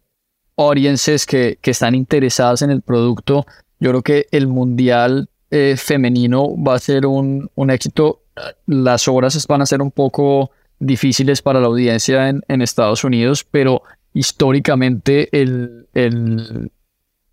audiences 0.57 1.27
que, 1.27 1.59
que, 1.61 1.71
están 1.71 1.95
interesadas 1.95 2.63
en 2.63 2.71
el 2.71 2.83
producto. 2.83 3.47
Yo 3.81 3.91
creo 3.91 4.03
que 4.03 4.27
el 4.31 4.47
mundial 4.47 5.29
eh, 5.51 5.77
femenino 5.77 6.55
va 6.63 6.75
a 6.75 6.79
ser 6.79 7.07
un, 7.07 7.51
un, 7.55 7.71
éxito. 7.71 8.23
Las 8.67 9.09
horas 9.09 9.47
van 9.47 9.63
a 9.63 9.67
ser 9.67 9.83
un 9.83 9.91
poco 9.91 10.51
difíciles 10.79 11.43
para 11.43 11.61
la 11.61 11.67
audiencia 11.67 12.29
en, 12.29 12.43
en 12.49 12.63
Estados 12.63 13.05
Unidos, 13.05 13.45
pero 13.45 13.83
históricamente 14.15 15.29
el, 15.41 15.89
el, 15.95 16.71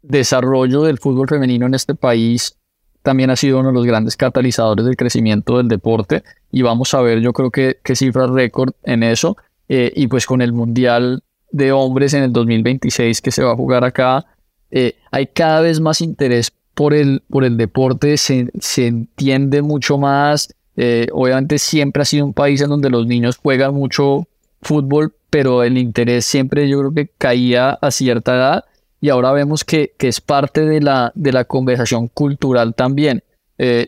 desarrollo 0.02 0.84
del 0.84 0.98
fútbol 0.98 1.28
femenino 1.28 1.66
en 1.66 1.74
este 1.74 1.94
país 1.94 2.58
también 3.04 3.30
ha 3.30 3.36
sido 3.36 3.60
uno 3.60 3.70
de 3.70 3.74
los 3.74 3.86
grandes 3.86 4.16
catalizadores 4.16 4.86
del 4.86 4.96
crecimiento 4.96 5.58
del 5.58 5.68
deporte 5.68 6.24
y 6.52 6.62
vamos 6.62 6.94
a 6.94 7.02
ver 7.02 7.20
yo 7.20 7.34
creo 7.34 7.52
que, 7.52 7.80
que 7.84 7.96
cifras 7.96 8.30
récord 8.30 8.72
en 8.84 9.04
eso 9.04 9.36
eh, 9.68 9.92
y 9.96 10.08
pues 10.08 10.26
con 10.26 10.42
el 10.42 10.54
Mundial 10.54 11.24
de 11.52 11.72
Hombres 11.72 12.14
en 12.14 12.24
el 12.24 12.34
2026 12.34 13.22
que 13.22 13.32
se 13.32 13.44
va 13.44 13.52
a 13.52 13.56
jugar 13.56 13.84
acá, 13.84 14.26
eh, 14.72 14.96
hay 15.12 15.28
cada 15.28 15.62
vez 15.62 15.80
más 15.80 16.02
interés 16.02 16.52
por 16.74 16.94
el, 16.94 17.24
por 17.30 17.44
el 17.44 17.58
deporte, 17.58 18.18
se, 18.18 18.50
se 18.60 18.88
entiende 18.88 19.62
mucho 19.62 19.98
más, 19.98 20.56
eh, 20.78 21.08
obviamente 21.12 21.60
siempre 21.60 22.02
ha 22.02 22.06
sido 22.06 22.26
un 22.26 22.34
país 22.34 22.62
en 22.62 22.70
donde 22.70 22.90
los 22.90 23.06
niños 23.06 23.38
juegan 23.38 23.74
mucho 23.74 24.28
fútbol, 24.62 25.14
pero 25.30 25.64
el 25.64 25.78
interés 25.78 26.26
siempre 26.26 26.68
yo 26.68 26.80
creo 26.80 26.94
que 26.94 27.12
caía 27.18 27.72
a 27.72 27.92
cierta 27.92 28.36
edad 28.36 28.66
y 29.02 29.10
ahora 29.10 29.32
vemos 29.32 29.64
que, 29.64 29.94
que 29.98 30.08
es 30.08 30.22
parte 30.22 30.66
de 30.66 30.82
la, 30.82 31.12
de 31.16 31.32
la 31.32 31.46
conversación 31.46 32.08
cultural 32.08 32.76
también. 32.76 33.24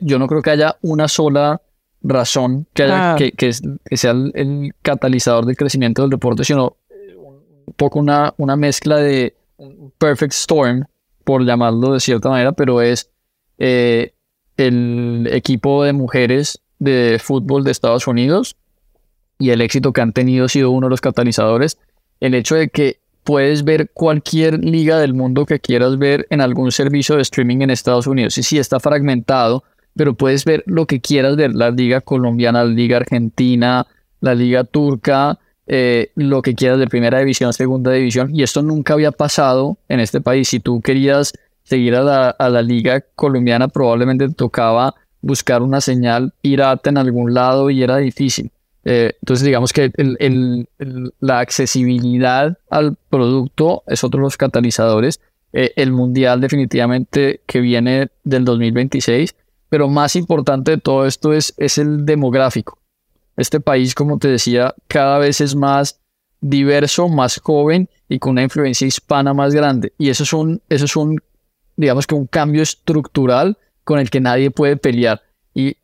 yo 0.01 0.19
no 0.19 0.27
creo 0.27 0.41
que 0.41 0.51
haya 0.51 0.77
una 0.82 1.08
sola 1.08 1.62
razón 2.04 2.67
que, 2.73 2.84
haya, 2.84 3.15
que, 3.15 3.32
que, 3.32 3.54
sea 3.97 4.12
el, 4.12 4.73
catalizador 4.82 5.45
del 5.45 5.58
crecimiento 5.58 6.01
del 6.01 6.12
deporte, 6.12 6.43
sino 6.43 6.77
un 7.65 7.73
poco 7.75 7.99
una, 7.99 8.34
una 8.38 8.56
mezcla 8.56 8.97
de 8.97 9.36
perfect 9.97 10.34
storm, 10.34 10.86
por 11.23 11.45
llamarlo 11.45 11.93
de 11.93 11.99
cierta 11.99 12.30
manera, 12.30 12.51
pero 12.51 12.82
es 12.82 13.12
eh, 13.58 14.13
el 14.58 15.30
equipo 15.32 15.84
de 15.84 15.93
mujeres 15.93 16.62
de 16.80 17.19
fútbol 17.21 17.63
de 17.63 17.71
Estados 17.71 18.08
Unidos 18.08 18.58
y 19.41 19.49
el 19.49 19.62
éxito 19.62 19.91
que 19.91 20.01
han 20.01 20.13
tenido 20.13 20.45
ha 20.45 20.49
sido 20.49 20.69
uno 20.69 20.86
de 20.86 20.91
los 20.91 21.01
catalizadores. 21.01 21.80
El 22.19 22.36
hecho 22.36 22.56
de 22.56 22.69
que 22.69 22.99
puedes 23.23 23.63
ver 23.63 23.89
cualquier 23.91 24.63
liga 24.63 24.99
del 24.99 25.15
mundo 25.15 25.47
que 25.47 25.60
quieras 25.60 25.97
ver 25.97 26.27
en 26.30 26.41
algún 26.41 26.71
servicio 26.71 27.15
de 27.15 27.23
streaming 27.23 27.62
en 27.62 27.71
Estados 27.71 28.06
Unidos. 28.06 28.38
Y 28.38 28.43
sí, 28.43 28.60
está 28.60 28.80
fragmentado, 28.80 29.63
pero 29.95 30.13
puedes 30.13 30.45
ver 30.45 30.63
lo 30.67 30.86
que 30.86 31.01
quieras 31.01 31.36
ver, 31.36 31.56
la 31.56 31.71
liga 31.71 32.01
colombiana, 32.01 32.63
la 32.63 32.69
liga 32.69 32.97
argentina, 32.97 33.88
la 34.19 34.36
liga 34.36 34.63
turca, 34.63 35.39
eh, 35.65 36.12
lo 36.15 36.43
que 36.43 36.54
quieras 36.54 36.77
de 36.77 36.86
primera 36.88 37.17
división, 37.17 37.51
segunda 37.51 37.91
división, 37.91 38.30
y 38.34 38.43
esto 38.43 38.62
nunca 38.62 38.93
había 38.93 39.12
pasado 39.12 39.77
en 39.89 39.99
este 39.99 40.21
país. 40.21 40.49
Si 40.49 40.60
tú 40.60 40.82
querías 40.82 41.34
seguir 41.63 41.95
a 41.95 42.04
la, 42.04 42.30
a 42.30 42.49
la 42.49 42.62
liga 42.62 43.01
colombiana, 43.15 43.69
probablemente 43.69 44.27
te 44.27 44.36
tocaba 44.36 44.93
buscar 45.21 45.63
una 45.63 45.82
señal 45.82 46.32
pirata 46.41 46.91
en 46.91 46.97
algún 46.97 47.34
lado 47.34 47.71
y 47.71 47.82
era 47.82 47.97
difícil. 47.97 48.51
Eh, 48.84 49.13
entonces 49.22 49.46
digamos 49.46 49.74
que 49.74 49.91
el, 49.96 50.17
el, 50.20 51.13
la 51.20 51.39
accesibilidad 51.39 52.58
al 52.70 52.98
producto 53.10 53.84
es 53.88 54.04
otro 54.04 54.20
de 54.20 54.24
los 54.24 54.38
catalizadores. 54.38 55.20
Eh, 55.54 55.74
el 55.76 55.91
mundial 55.91 56.39
definitivamente 56.39 57.41
que 57.46 57.60
viene 57.60 58.10
del 58.24 58.46
2026 58.46 59.36
pero 59.72 59.88
más 59.88 60.17
importante 60.17 60.72
de 60.72 60.78
todo 60.80 61.06
esto 61.06 61.32
es, 61.32 61.54
es 61.56 61.78
el 61.78 62.06
demográfico. 62.06 62.78
Este 63.38 63.62
país, 63.62 63.96
como 63.96 64.20
te 64.20 64.28
decía, 64.28 64.76
cada 64.89 65.17
vez 65.17 65.39
es 65.39 65.56
más 65.56 66.02
diverso, 66.41 67.08
más 67.08 67.39
joven 67.39 67.89
y 68.10 68.20
con 68.20 68.32
una 68.32 68.44
influencia 68.44 68.86
hispana 68.86 69.34
más 69.34 69.54
grande. 69.54 69.94
Y 69.98 70.10
eso 70.10 70.24
es 70.24 70.34
un, 70.34 70.62
eso 70.67 70.84
es 70.84 70.96
un 70.98 71.22
digamos 71.78 72.06
que 72.06 72.15
un 72.15 72.28
cambio 72.28 72.63
estructural 72.63 73.58
con 73.86 73.98
el 74.00 74.10
que 74.10 74.20
nadie 74.20 74.52
puede 74.52 74.76
pelear. 74.76 75.22
Y 75.54 75.78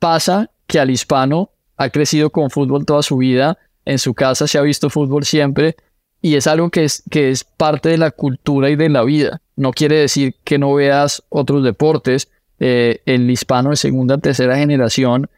pasa 0.00 0.50
que 0.66 0.80
al 0.80 0.90
hispano 0.90 1.52
ha 1.78 1.88
crecido 1.90 2.30
con 2.30 2.50
fútbol 2.50 2.84
toda 2.84 3.02
su 3.02 3.16
vida, 3.16 3.56
en 3.84 3.98
su 3.98 4.12
casa 4.12 4.46
se 4.46 4.58
ha 4.58 4.62
visto 4.62 4.90
fútbol 4.90 5.24
siempre, 5.24 5.76
y 6.20 6.34
es 6.34 6.46
algo 6.46 6.68
que 6.68 6.84
es, 6.84 7.02
que 7.10 7.30
es 7.30 7.44
parte 7.44 7.88
de 7.88 7.96
la 7.96 8.10
cultura 8.10 8.68
y 8.68 8.76
de 8.76 8.88
la 8.88 9.04
vida. 9.04 9.40
No 9.56 9.72
quiere 9.72 9.96
decir 9.96 10.34
que 10.44 10.58
no 10.58 10.74
veas 10.74 11.22
otros 11.28 11.64
deportes, 11.64 12.28
eh, 12.58 13.00
el 13.06 13.30
hispano 13.30 13.70
de 13.70 13.76
segunda, 13.76 14.18
tercera 14.18 14.56
generación 14.56 15.30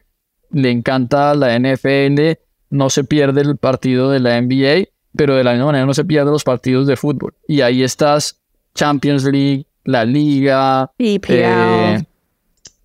le 0.51 0.71
encanta 0.71 1.35
la 1.35 1.57
NFL, 1.59 2.39
no 2.71 2.91
se 2.91 3.05
pierde 3.05 3.43
el 3.43 3.57
partido 3.57 4.11
de 4.11 4.21
la 4.21 4.41
NBA, 4.41 4.89
pero 5.17 5.37
de 5.37 5.45
la 5.45 5.53
misma 5.53 5.67
manera 5.67 5.87
no 5.87 5.95
se 5.95 6.05
pierde 6.05 6.31
los 6.31 6.45
partidos 6.45 6.87
de 6.87 6.97
fútbol. 6.97 7.35
Y 7.47 7.61
ahí 7.61 7.83
estás 7.83 8.41
Champions 8.75 9.25
League, 9.25 9.67
la 9.85 10.05
Liga, 10.05 10.91
eh, 10.99 12.05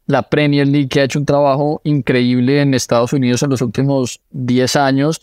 la 0.08 0.24
Premier 0.24 0.68
League, 0.68 0.90
que 0.90 1.02
ha 1.02 1.04
hecho 1.04 1.20
un 1.20 1.26
trabajo 1.26 1.82
increíble 1.84 2.62
en 2.62 2.74
Estados 2.74 3.14
Unidos 3.14 3.44
en 3.44 3.50
los 3.50 3.62
últimos 3.62 4.22
10 4.32 4.76
años. 4.76 5.22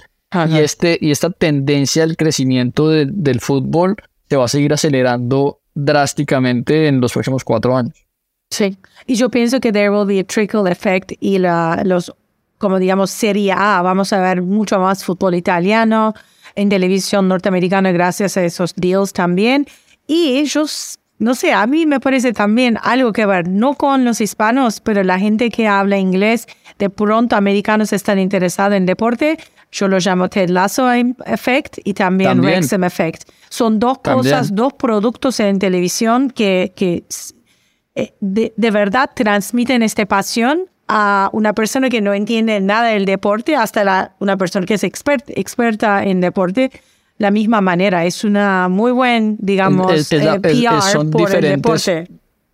Y, 0.48 0.58
este, 0.58 0.96
y 1.00 1.10
esta 1.10 1.28
tendencia 1.28 2.04
al 2.04 2.16
crecimiento 2.16 2.88
del 2.88 3.40
fútbol 3.40 3.96
se 4.30 4.36
va 4.36 4.46
a 4.46 4.48
seguir 4.48 4.72
acelerando 4.72 5.60
drásticamente 5.74 6.88
en 6.88 7.02
los 7.02 7.12
próximos 7.12 7.44
cuatro 7.44 7.76
años. 7.76 8.06
Sí, 8.50 8.76
y 9.06 9.14
yo 9.14 9.30
pienso 9.30 9.60
que 9.60 9.72
there 9.72 9.90
will 9.90 10.06
be 10.06 10.20
a 10.20 10.24
trickle 10.24 10.70
effect 10.70 11.12
y 11.20 11.38
la, 11.38 11.82
los, 11.84 12.14
como 12.58 12.78
digamos, 12.78 13.10
Serie 13.10 13.52
A, 13.52 13.82
vamos 13.82 14.12
a 14.12 14.20
ver 14.20 14.42
mucho 14.42 14.78
más 14.78 15.04
fútbol 15.04 15.34
italiano 15.34 16.14
en 16.54 16.68
televisión 16.68 17.28
norteamericana 17.28 17.92
gracias 17.92 18.36
a 18.36 18.44
esos 18.44 18.74
deals 18.74 19.12
también. 19.12 19.66
Y 20.06 20.38
ellos, 20.38 20.98
no 21.22 21.36
sé, 21.36 21.52
a 21.52 21.66
mí 21.68 21.86
me 21.86 22.00
parece 22.00 22.32
también 22.32 22.78
algo 22.82 23.12
que 23.12 23.24
ver, 23.26 23.48
no 23.48 23.74
con 23.74 24.04
los 24.04 24.20
hispanos, 24.20 24.80
pero 24.80 25.04
la 25.04 25.20
gente 25.20 25.50
que 25.50 25.68
habla 25.68 25.96
inglés, 25.96 26.48
de 26.80 26.90
pronto 26.90 27.36
americanos 27.36 27.92
están 27.92 28.18
interesados 28.18 28.76
en 28.76 28.86
deporte. 28.86 29.38
Yo 29.70 29.86
lo 29.86 29.98
llamo 29.98 30.28
Ted 30.28 30.50
Lasso 30.50 30.90
Effect 30.92 31.78
y 31.84 31.94
también, 31.94 32.32
también. 32.32 32.54
Wrexham 32.58 32.82
Effect. 32.82 33.30
Son 33.48 33.78
dos 33.78 33.98
cosas, 33.98 34.52
dos 34.52 34.72
productos 34.72 35.38
en 35.38 35.60
televisión 35.60 36.28
que, 36.28 36.72
que 36.74 37.04
eh, 37.94 38.14
de, 38.18 38.52
de, 38.56 38.70
verdad 38.72 39.10
transmiten 39.14 39.84
esta 39.84 40.04
pasión 40.06 40.64
a 40.88 41.30
una 41.32 41.52
persona 41.52 41.88
que 41.88 42.00
no 42.00 42.12
entiende 42.14 42.60
nada 42.60 42.88
del 42.88 43.04
deporte 43.04 43.54
hasta 43.54 43.84
la, 43.84 44.16
una 44.18 44.36
persona 44.36 44.66
que 44.66 44.74
es 44.74 44.82
expert, 44.82 45.24
experta 45.28 46.02
en 46.02 46.20
deporte 46.20 46.72
la 47.22 47.30
misma 47.30 47.60
manera. 47.60 48.04
Es 48.04 48.24
una 48.24 48.68
muy 48.68 48.90
buen, 48.90 49.36
digamos, 49.38 49.92
es, 49.92 50.12
es 50.12 50.24
la, 50.24 50.34
eh, 50.34 50.40
PR 50.40 51.08
por 51.08 51.32
el 51.32 51.40
deporte. 51.40 52.08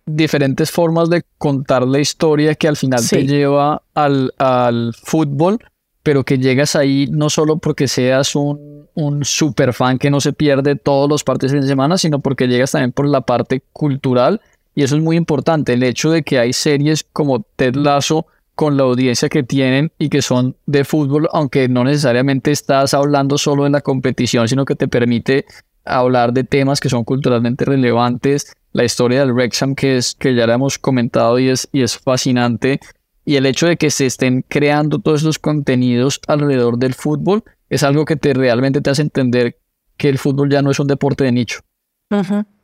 Diferentes 0.05 0.69
formas 0.69 1.09
de 1.09 1.23
contar 1.39 1.87
la 1.87 1.99
historia 1.99 2.53
que 2.53 2.67
al 2.67 2.77
final 2.77 2.99
sí. 2.99 3.17
te 3.17 3.25
lleva 3.25 3.81
al, 3.95 4.31
al 4.37 4.93
fútbol, 4.93 5.57
pero 6.03 6.23
que 6.23 6.37
llegas 6.37 6.75
ahí 6.75 7.07
no 7.11 7.31
solo 7.31 7.57
porque 7.57 7.87
seas 7.87 8.35
un, 8.35 8.87
un 8.93 9.25
super 9.25 9.73
fan 9.73 9.97
que 9.97 10.11
no 10.11 10.21
se 10.21 10.33
pierde 10.33 10.75
todos 10.75 11.09
los 11.09 11.23
partidos 11.23 11.53
de 11.53 11.67
semana, 11.67 11.97
sino 11.97 12.19
porque 12.19 12.47
llegas 12.47 12.71
también 12.71 12.91
por 12.91 13.07
la 13.07 13.21
parte 13.21 13.63
cultural 13.73 14.39
y 14.75 14.83
eso 14.83 14.95
es 14.95 15.01
muy 15.01 15.17
importante, 15.17 15.73
el 15.73 15.83
hecho 15.83 16.11
de 16.11 16.21
que 16.21 16.37
hay 16.37 16.53
series 16.53 17.03
como 17.11 17.43
Ted 17.55 17.75
Lasso 17.75 18.27
con 18.59 18.75
la 18.75 18.83
audiencia 18.83 19.29
que 19.29 19.41
tienen 19.41 19.93
y 19.97 20.09
que 20.09 20.21
son 20.21 20.57
de 20.65 20.83
fútbol, 20.83 21.29
aunque 21.31 21.69
no 21.69 21.85
necesariamente 21.85 22.51
estás 22.51 22.93
hablando 22.93 23.37
solo 23.37 23.63
de 23.63 23.69
la 23.69 23.79
competición, 23.79 24.49
sino 24.49 24.65
que 24.65 24.75
te 24.75 24.89
permite 24.89 25.45
hablar 25.85 26.33
de 26.33 26.43
temas 26.43 26.81
que 26.81 26.89
son 26.89 27.05
culturalmente 27.05 27.63
relevantes, 27.63 28.53
la 28.73 28.83
historia 28.83 29.21
del 29.21 29.31
Wrexham 29.31 29.75
que 29.75 29.95
es 29.95 30.13
que 30.13 30.35
ya 30.35 30.45
la 30.45 30.55
hemos 30.55 30.77
comentado 30.77 31.39
y 31.39 31.47
es, 31.47 31.69
y 31.71 31.83
es 31.83 31.97
fascinante, 31.97 32.81
y 33.23 33.37
el 33.37 33.45
hecho 33.45 33.65
de 33.65 33.77
que 33.77 33.91
se 33.91 34.07
estén 34.07 34.43
creando 34.45 34.99
todos 34.99 35.21
estos 35.21 35.39
contenidos 35.39 36.19
alrededor 36.27 36.77
del 36.77 36.95
fútbol 36.95 37.45
es 37.69 37.83
algo 37.83 38.03
que 38.03 38.17
te 38.17 38.33
realmente 38.33 38.81
te 38.81 38.89
hace 38.89 39.03
entender 39.03 39.57
que 39.95 40.09
el 40.09 40.17
fútbol 40.17 40.49
ya 40.49 40.61
no 40.61 40.71
es 40.71 40.81
un 40.81 40.87
deporte 40.87 41.23
de 41.23 41.31
nicho. 41.31 41.61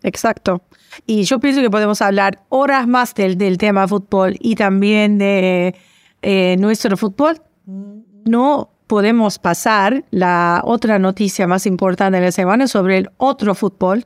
Exacto. 0.01 0.61
Y 1.05 1.23
yo 1.23 1.39
pienso 1.39 1.61
que 1.61 1.69
podemos 1.69 2.01
hablar 2.01 2.43
horas 2.49 2.87
más 2.87 3.13
del, 3.13 3.37
del 3.37 3.57
tema 3.57 3.87
fútbol 3.87 4.37
y 4.39 4.55
también 4.55 5.17
de 5.17 5.75
eh, 6.21 6.55
nuestro 6.59 6.97
fútbol. 6.97 7.41
No 8.25 8.71
podemos 8.87 9.39
pasar 9.39 10.03
la 10.11 10.61
otra 10.63 10.99
noticia 10.99 11.47
más 11.47 11.65
importante 11.65 12.19
de 12.19 12.25
la 12.25 12.31
semana 12.31 12.67
sobre 12.67 12.97
el 12.97 13.09
otro 13.17 13.55
fútbol, 13.55 14.05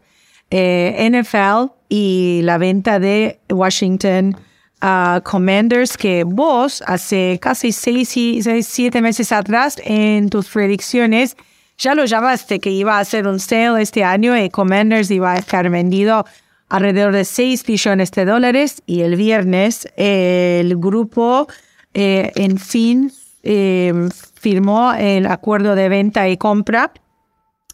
eh, 0.49 1.09
NFL 1.09 1.71
y 1.89 2.41
la 2.43 2.57
venta 2.57 2.99
de 2.99 3.39
Washington 3.49 4.35
uh, 4.81 5.21
Commanders, 5.21 5.97
que 5.97 6.23
vos 6.23 6.83
hace 6.85 7.39
casi 7.41 7.71
seis, 7.71 8.09
seis, 8.09 8.67
siete 8.67 9.01
meses 9.01 9.31
atrás 9.31 9.77
en 9.83 10.29
tus 10.29 10.49
predicciones 10.49 11.35
ya 11.79 11.95
lo 11.95 12.05
llamaste 12.05 12.59
que 12.59 12.69
iba 12.69 12.97
a 12.97 12.99
hacer 12.99 13.25
un 13.25 13.39
sale 13.39 13.81
este 13.81 14.03
año 14.03 14.37
y 14.37 14.49
Commanders 14.49 15.09
iba 15.09 15.31
a 15.31 15.37
estar 15.37 15.69
vendido 15.69 16.25
alrededor 16.67 17.13
de 17.13 17.25
6 17.25 17.65
billones 17.65 18.11
de 18.11 18.25
dólares 18.25 18.83
y 18.85 19.01
el 19.01 19.15
viernes 19.15 19.87
el 19.95 20.75
grupo 20.77 21.47
eh, 21.93 22.31
en 22.35 22.57
fin 22.57 23.11
eh, 23.41 24.09
firmó 24.35 24.93
el 24.93 25.25
acuerdo 25.25 25.73
de 25.75 25.89
venta 25.89 26.27
y 26.27 26.37
compra 26.37 26.91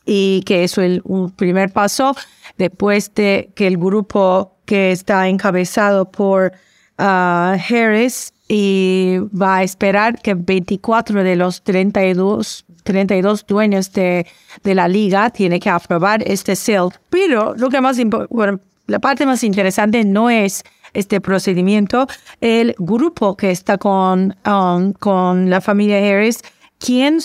y 0.06 0.44
que 0.46 0.64
es 0.64 0.78
un 0.78 1.32
primer 1.36 1.74
paso 1.74 2.16
después 2.58 3.14
de 3.16 3.52
que 3.56 3.66
el 3.66 3.78
grupo 3.78 4.60
que 4.66 4.92
está 4.92 5.28
encabezado 5.28 6.12
por 6.12 6.54
uh, 7.00 7.02
Harris 7.02 8.34
y 8.48 9.18
va 9.36 9.58
a 9.58 9.64
esperar 9.64 10.22
que 10.22 10.36
24 10.36 11.24
de 11.24 11.36
los 11.36 11.64
32, 11.64 12.65
32 12.86 13.46
dueños 13.46 13.92
de, 13.92 14.26
de 14.64 14.76
la 14.76 14.88
liga 14.88 15.30
tiene 15.32 15.60
que 15.60 15.70
aprobar 15.70 16.24
este 16.26 16.56
sale. 16.56 16.92
Pero 17.10 17.54
lo 17.58 17.70
que 17.70 17.82
más 17.82 17.98
bueno, 18.30 18.60
la 18.88 19.00
parte 19.00 19.26
más 19.26 19.44
interesante 19.44 20.06
no 20.06 20.30
es 20.30 20.64
este 20.94 21.20
procedimiento, 21.20 22.08
el 22.40 22.74
grupo 22.80 23.36
que 23.36 23.52
está 23.52 23.78
con, 23.78 24.36
um, 24.46 24.94
con 24.94 25.50
la 25.50 25.60
familia 25.60 25.98
Harris, 25.98 26.40
¿quién, 26.80 27.20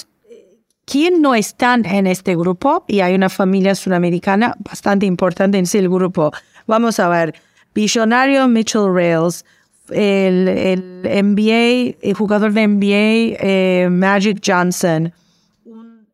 ¿quién 0.85 1.23
no 1.23 1.35
están 1.35 1.87
en 1.87 2.09
este 2.09 2.35
grupo? 2.35 2.85
Y 2.89 3.01
hay 3.01 3.15
una 3.15 3.29
familia 3.29 3.75
sudamericana 3.75 4.57
bastante 4.59 5.07
importante 5.07 5.59
en 5.59 5.65
ese 5.65 5.83
grupo. 5.83 6.33
Vamos 6.67 6.99
a 6.99 7.09
ver, 7.09 7.35
Visionario 7.75 8.49
Mitchell 8.49 8.93
Rails, 8.93 9.45
el, 9.91 10.49
el 10.49 11.03
NBA, 11.05 11.97
el 12.03 12.15
jugador 12.15 12.53
de 12.53 12.67
NBA 12.67 13.37
eh, 13.41 13.89
Magic 13.91 14.41
Johnson, 14.45 15.13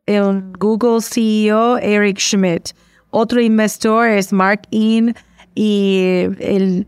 el 0.07 0.41
Google 0.57 1.01
CEO 1.01 1.77
Eric 1.77 2.17
Schmidt, 2.17 2.71
otro 3.11 3.39
inversor 3.39 4.07
es 4.07 4.33
Mark 4.33 4.61
Inn 4.71 5.15
y 5.53 6.25
el 6.39 6.87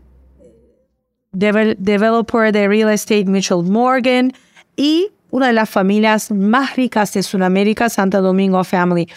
developer 1.32 2.52
de 2.52 2.66
real 2.68 2.90
estate 2.90 3.26
Mitchell 3.26 3.62
Morgan 3.62 4.32
y 4.76 5.08
una 5.30 5.48
de 5.48 5.52
las 5.52 5.70
familias 5.70 6.30
más 6.30 6.76
ricas 6.76 7.12
de 7.12 7.22
Sudamérica, 7.22 7.88
Santo 7.88 8.20
Domingo 8.20 8.64
Family. 8.64 9.08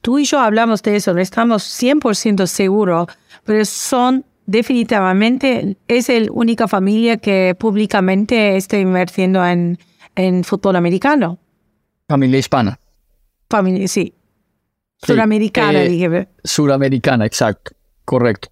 Tú 0.00 0.18
y 0.18 0.24
yo 0.24 0.40
hablamos 0.40 0.82
de 0.82 0.96
eso, 0.96 1.14
no 1.14 1.20
estamos 1.20 1.62
100% 1.64 2.46
seguros, 2.46 3.08
pero 3.44 3.64
son 3.64 4.24
definitivamente 4.46 5.76
es 5.86 6.08
la 6.08 6.32
única 6.32 6.66
familia 6.66 7.18
que 7.18 7.54
públicamente 7.58 8.56
está 8.56 8.78
invirtiendo 8.78 9.44
en, 9.44 9.78
en 10.16 10.42
fútbol 10.42 10.76
americano. 10.76 11.38
Familia 12.08 12.38
hispana. 12.38 12.78
Familia, 13.48 13.88
sí. 13.88 14.14
Suramericana, 15.02 15.82
eh, 15.82 15.88
dije. 15.88 16.28
Suramericana, 16.44 17.26
exacto. 17.26 17.72
Correcto. 18.04 18.48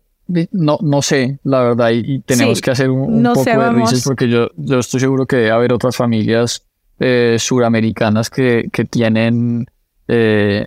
No, 0.51 0.79
no 0.83 1.03
sé, 1.03 1.39
la 1.45 1.63
verdad, 1.63 1.91
y, 1.93 2.21
tenemos 2.21 2.61
que 2.61 2.73
hacer 2.73 2.91
un, 2.91 3.23
poco 3.23 3.45
de 3.45 3.73
risas 3.73 4.03
porque 4.03 4.29
yo, 4.29 4.49
yo 4.57 4.81
estoy 4.81 4.99
seguro 4.99 5.25
que 5.25 5.37
debe 5.37 5.51
haber 5.53 5.73
otras 5.73 5.97
familias 5.97 6.67
eh, 6.99 7.37
suramericanas 7.39 8.29
que, 8.29 8.69
que 8.73 8.85
tienen 8.85 9.67
eh, 10.09 10.67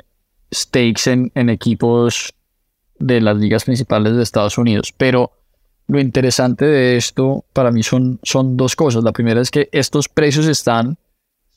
stakes 0.53 1.11
en, 1.11 1.31
en 1.35 1.49
equipos 1.49 2.33
de 2.99 3.19
las 3.19 3.35
ligas 3.37 3.65
principales 3.65 4.15
de 4.15 4.23
Estados 4.23 4.57
Unidos. 4.57 4.93
Pero 4.95 5.31
lo 5.87 5.99
interesante 5.99 6.65
de 6.65 6.95
esto 6.95 7.43
para 7.51 7.71
mí 7.71 7.83
son, 7.83 8.19
son 8.23 8.55
dos 8.55 8.75
cosas. 8.75 9.03
La 9.03 9.11
primera 9.11 9.41
es 9.41 9.51
que 9.51 9.69
estos 9.71 10.07
precios 10.07 10.47
están 10.47 10.97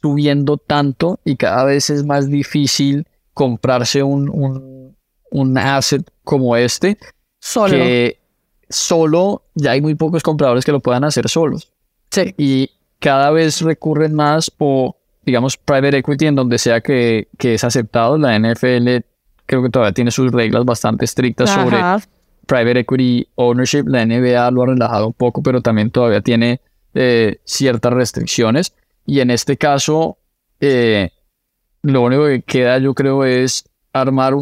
subiendo 0.02 0.58
tanto 0.58 1.20
y 1.24 1.36
cada 1.36 1.64
vez 1.64 1.88
es 1.88 2.04
más 2.04 2.28
difícil 2.28 3.06
comprarse 3.32 4.02
un, 4.02 4.28
un, 4.28 4.96
un 5.30 5.58
asset 5.58 6.04
como 6.24 6.56
este. 6.56 6.98
Solo. 7.38 7.74
Que 7.74 8.20
solo 8.68 9.42
ya 9.54 9.72
hay 9.72 9.80
muy 9.80 9.94
pocos 9.94 10.22
compradores 10.22 10.64
que 10.64 10.72
lo 10.72 10.80
puedan 10.80 11.04
hacer 11.04 11.28
solos. 11.28 11.72
Sí. 12.10 12.34
Y 12.36 12.70
cada 12.98 13.30
vez 13.30 13.60
recurren 13.62 14.14
más 14.14 14.50
o, 14.58 14.96
digamos, 15.24 15.56
private 15.56 15.98
equity 15.98 16.26
en 16.26 16.34
donde 16.34 16.58
sea 16.58 16.80
que, 16.80 17.28
que 17.38 17.54
es 17.54 17.64
aceptado. 17.64 18.18
La 18.18 18.38
NFL 18.38 19.04
creo 19.46 19.62
que 19.62 19.70
todavía 19.70 19.92
tiene 19.92 20.10
sus 20.10 20.32
reglas 20.32 20.64
bastante 20.64 21.04
estrictas 21.04 21.50
sobre 21.50 21.78
private 22.46 22.80
equity 22.80 23.28
ownership. 23.36 23.84
La 23.86 24.04
NBA 24.04 24.50
lo 24.50 24.62
ha 24.62 24.66
relajado 24.66 25.06
un 25.06 25.12
poco, 25.12 25.42
pero 25.42 25.60
también 25.60 25.90
todavía 25.90 26.20
tiene 26.20 26.60
eh, 26.94 27.40
ciertas 27.44 27.92
restricciones. 27.92 28.74
Y 29.06 29.20
en 29.20 29.30
este 29.30 29.56
caso, 29.56 30.18
eh, 30.60 31.10
lo 31.82 32.02
único 32.02 32.26
que 32.26 32.42
queda, 32.42 32.78
yo 32.78 32.94
creo, 32.94 33.24
es 33.24 33.64
armar, 33.92 34.34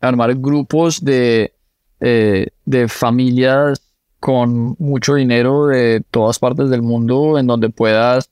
armar 0.00 0.34
grupos 0.36 1.04
de, 1.04 1.52
eh, 2.00 2.48
de 2.64 2.88
familias 2.88 3.80
con 4.20 4.74
mucho 4.78 5.14
dinero 5.14 5.66
de 5.66 6.02
todas 6.10 6.38
partes 6.38 6.70
del 6.70 6.82
mundo 6.82 7.38
en 7.38 7.46
donde 7.46 7.70
puedas 7.70 8.30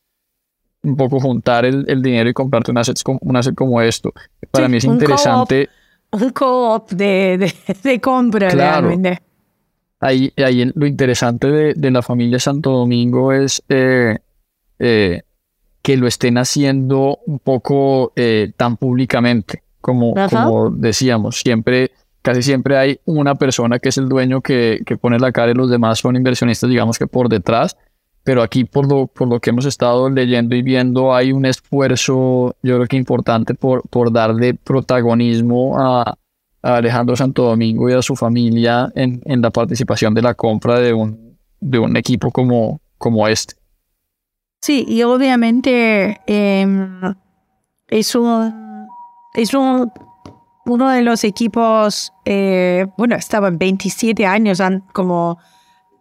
un 0.82 0.96
poco 0.96 1.20
juntar 1.20 1.64
el, 1.64 2.02
dinero 2.02 2.28
y 2.28 2.32
comprarte 2.32 2.70
un 2.70 2.78
asset, 2.78 2.98
un 3.20 3.36
asset 3.36 3.54
como 3.54 3.80
esto. 3.80 4.12
Para 4.50 4.68
mí 4.68 4.76
es 4.76 4.84
interesante 4.84 5.68
un 6.10 6.30
co-op 6.30 6.90
de, 6.90 7.52
de, 7.82 8.00
compra 8.00 8.50
realmente. 8.50 9.20
Ahí, 10.00 10.32
ahí 10.36 10.70
lo 10.74 10.86
interesante 10.86 11.48
de, 11.48 11.74
de, 11.74 11.90
la 11.90 12.02
familia 12.02 12.38
Santo 12.38 12.70
Domingo 12.70 13.32
es 13.32 13.62
eh, 13.68 14.18
eh, 14.78 15.22
que 15.86 15.96
lo 15.96 16.08
estén 16.08 16.36
haciendo 16.36 17.20
un 17.26 17.38
poco 17.38 18.12
eh, 18.16 18.50
tan 18.56 18.76
públicamente, 18.76 19.62
como, 19.80 20.14
como 20.28 20.70
decíamos, 20.70 21.38
siempre, 21.38 21.92
casi 22.22 22.42
siempre 22.42 22.76
hay 22.76 22.98
una 23.04 23.36
persona 23.36 23.78
que 23.78 23.90
es 23.90 23.96
el 23.96 24.08
dueño 24.08 24.40
que, 24.40 24.80
que 24.84 24.96
pone 24.96 25.20
la 25.20 25.30
cara 25.30 25.52
y 25.52 25.54
los 25.54 25.70
demás 25.70 26.00
son 26.00 26.16
inversionistas, 26.16 26.68
digamos 26.68 26.98
que 26.98 27.06
por 27.06 27.28
detrás 27.28 27.76
pero 28.24 28.42
aquí 28.42 28.64
por 28.64 28.90
lo, 28.90 29.06
por 29.06 29.28
lo 29.28 29.38
que 29.38 29.50
hemos 29.50 29.64
estado 29.64 30.10
leyendo 30.10 30.56
y 30.56 30.62
viendo 30.62 31.14
hay 31.14 31.30
un 31.30 31.46
esfuerzo, 31.46 32.56
yo 32.64 32.74
creo 32.74 32.86
que 32.88 32.96
importante 32.96 33.54
por, 33.54 33.88
por 33.88 34.12
darle 34.12 34.54
protagonismo 34.54 35.78
a, 35.78 36.16
Alejandro 36.62 37.14
Santo 37.14 37.44
Domingo 37.44 37.88
y 37.88 37.92
a 37.92 38.02
su 38.02 38.16
familia 38.16 38.90
en, 38.96 39.22
en, 39.24 39.40
la 39.40 39.50
participación 39.50 40.14
de 40.14 40.22
la 40.22 40.34
compra 40.34 40.80
de 40.80 40.92
un, 40.92 41.38
de 41.60 41.78
un 41.78 41.96
equipo 41.96 42.32
como, 42.32 42.80
como 42.98 43.28
este. 43.28 43.54
Sí, 44.60 44.84
y 44.88 45.02
obviamente 45.02 46.20
em, 46.26 47.00
es 47.88 48.14
un, 48.14 48.88
es 49.34 49.54
un, 49.54 49.92
uno 50.64 50.90
de 50.90 51.02
los 51.02 51.24
equipos, 51.24 52.12
eh, 52.24 52.86
bueno, 52.96 53.14
estaban 53.16 53.58
27 53.58 54.26
años 54.26 54.60
como 54.92 55.38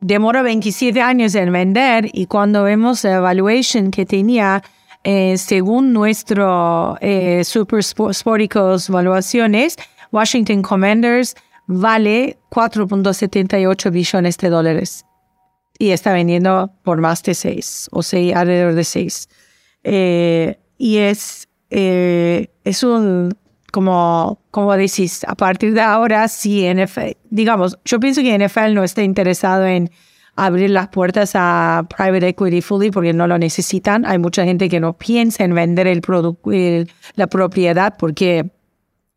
demora 0.01 0.41
27 0.41 1.01
años 1.01 1.35
en 1.35 1.51
vender 1.51 2.09
y 2.13 2.25
cuando 2.27 2.63
vemos 2.63 3.03
la 3.03 3.15
evaluation 3.15 3.91
que 3.91 4.05
tenía 4.05 4.63
eh, 5.03 5.37
según 5.37 5.93
nuestro 5.93 6.97
eh, 7.01 7.43
Super 7.43 7.83
Sporticos 7.83 8.89
evaluaciones, 8.89 9.77
Washington 10.11 10.63
Commanders 10.63 11.35
vale 11.67 12.39
4.78 12.49 13.91
billones 13.91 14.37
de 14.37 14.49
dólares 14.49 15.05
y 15.77 15.89
está 15.91 16.13
vendiendo 16.13 16.71
por 16.83 16.99
más 17.01 17.23
de 17.23 17.33
6 17.33 17.89
o 17.91 18.03
6, 18.03 18.35
alrededor 18.35 18.73
de 18.75 18.83
6. 18.83 19.29
Eh, 19.83 20.59
y 20.77 20.97
es, 20.97 21.47
es 21.69 22.83
un 22.83 23.35
como, 23.75 24.39
como 24.51 24.73
decís, 24.77 25.25
a 25.27 25.35
partir 25.35 25.73
de 25.73 25.81
ahora, 25.81 26.29
sí, 26.29 26.65
NFL, 26.73 27.17
digamos, 27.29 27.77
yo 27.83 27.99
pienso 27.99 28.21
que 28.21 28.37
NFL 28.37 28.73
no 28.73 28.85
está 28.85 29.03
interesado 29.03 29.65
en 29.65 29.91
abrir 30.37 30.69
las 30.69 30.87
puertas 30.87 31.31
a 31.35 31.85
private 31.95 32.29
equity 32.29 32.61
fully 32.61 32.89
porque 32.89 33.11
no 33.11 33.27
lo 33.27 33.37
necesitan. 33.37 34.05
Hay 34.05 34.17
mucha 34.17 34.45
gente 34.45 34.69
que 34.69 34.79
no 34.79 34.97
piensa 34.97 35.43
en 35.43 35.53
vender 35.55 35.87
el 35.87 35.99
producto, 35.99 36.51
la 37.15 37.27
propiedad 37.27 37.95
porque 37.99 38.49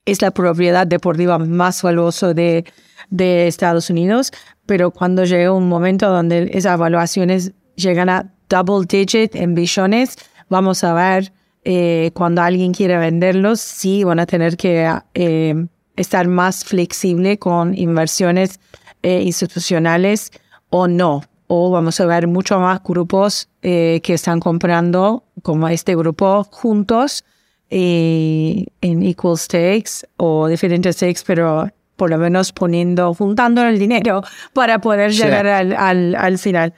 es 0.05 0.23
la 0.23 0.33
propiedad 0.33 0.88
deportiva 0.88 1.38
más 1.38 1.81
valiosa 1.83 2.35
de, 2.35 2.64
de 3.11 3.47
Estados 3.47 3.90
Unidos. 3.90 4.33
Pero 4.66 4.90
cuando 4.90 5.25
llega 5.25 5.53
un 5.53 5.68
momento 5.68 6.09
donde 6.09 6.51
esas 6.53 6.75
evaluaciones 6.75 7.53
llegan 7.75 8.09
a 8.09 8.33
double 8.49 8.87
digit 8.87 9.35
en 9.35 9.55
billones, 9.55 10.16
vamos 10.49 10.85
a 10.85 10.92
ver 10.94 11.33
eh, 11.64 12.12
cuando 12.14 12.42
alguien 12.42 12.73
quiere 12.73 12.97
venderlos, 12.97 13.61
sí 13.61 14.05
van 14.05 14.21
a 14.21 14.27
tener 14.27 14.57
que 14.57 14.90
eh, 15.14 15.66
estar 15.97 16.27
más 16.27 16.64
flexible 16.64 17.38
con 17.38 17.77
inversiones 17.77 18.59
eh, 19.03 19.23
institucionales 19.23 20.31
o 20.71 20.88
no. 20.88 21.23
O 21.47 21.71
vamos 21.71 22.01
a 22.01 22.07
ver 22.07 22.27
mucho 22.27 22.59
más 22.61 22.83
grupos 22.83 23.49
que 23.61 24.03
están 24.05 24.38
comprando, 24.38 25.25
como 25.42 25.66
este 25.68 25.97
grupo, 25.97 26.44
juntos, 26.44 27.25
en 27.71 28.66
equal 28.83 29.38
stakes 29.38 30.07
o 30.18 30.47
diferentes 30.47 30.97
stakes, 30.97 31.23
pero 31.27 31.68
por 31.99 32.11
lo 32.11 32.17
menos 32.17 32.53
poniendo, 32.53 33.13
juntando 33.13 33.63
el 33.67 33.77
dinero 33.77 34.23
para 34.53 34.79
poder 34.79 35.11
llegar 35.11 35.47
al, 35.49 35.73
al, 35.73 36.15
al, 36.15 36.39
final. 36.39 36.73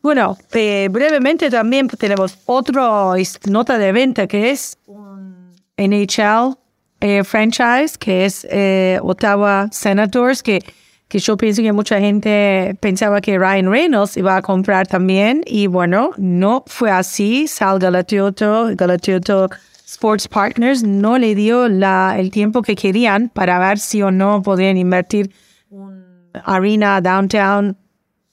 Bueno, 0.00 0.38
eh, 0.52 0.88
brevemente 0.90 1.50
también 1.50 1.88
tenemos 1.88 2.38
otra 2.46 3.14
nota 3.48 3.78
de 3.78 3.92
venta 3.92 4.28
que 4.28 4.50
es 4.50 4.78
un 4.86 5.52
NHL 5.76 6.56
eh, 7.00 7.24
franchise, 7.24 7.98
que 7.98 8.24
es 8.24 8.46
eh, 8.48 9.00
Ottawa 9.02 9.68
Senators, 9.72 10.40
que, 10.42 10.60
que 11.08 11.18
yo 11.18 11.36
pienso 11.36 11.62
que 11.62 11.72
mucha 11.72 11.98
gente 11.98 12.76
pensaba 12.78 13.20
que 13.20 13.38
Ryan 13.38 13.72
Reynolds 13.72 14.16
iba 14.16 14.36
a 14.36 14.42
comprar 14.42 14.86
también, 14.86 15.42
y 15.46 15.66
bueno, 15.66 16.12
no 16.16 16.62
fue 16.68 16.92
así. 16.92 17.48
Sal 17.48 17.80
Galatioto, 17.80 18.68
Galatioto 18.76 19.48
Sports 19.90 20.28
Partners 20.28 20.84
no 20.84 21.18
le 21.18 21.34
dio 21.34 21.66
el 21.66 22.30
tiempo 22.30 22.62
que 22.62 22.76
querían 22.76 23.28
para 23.28 23.58
ver 23.58 23.78
si 23.78 24.00
o 24.02 24.12
no 24.12 24.40
podían 24.40 24.76
invertir 24.76 25.32
un 25.68 26.30
arena 26.44 27.00
downtown 27.00 27.76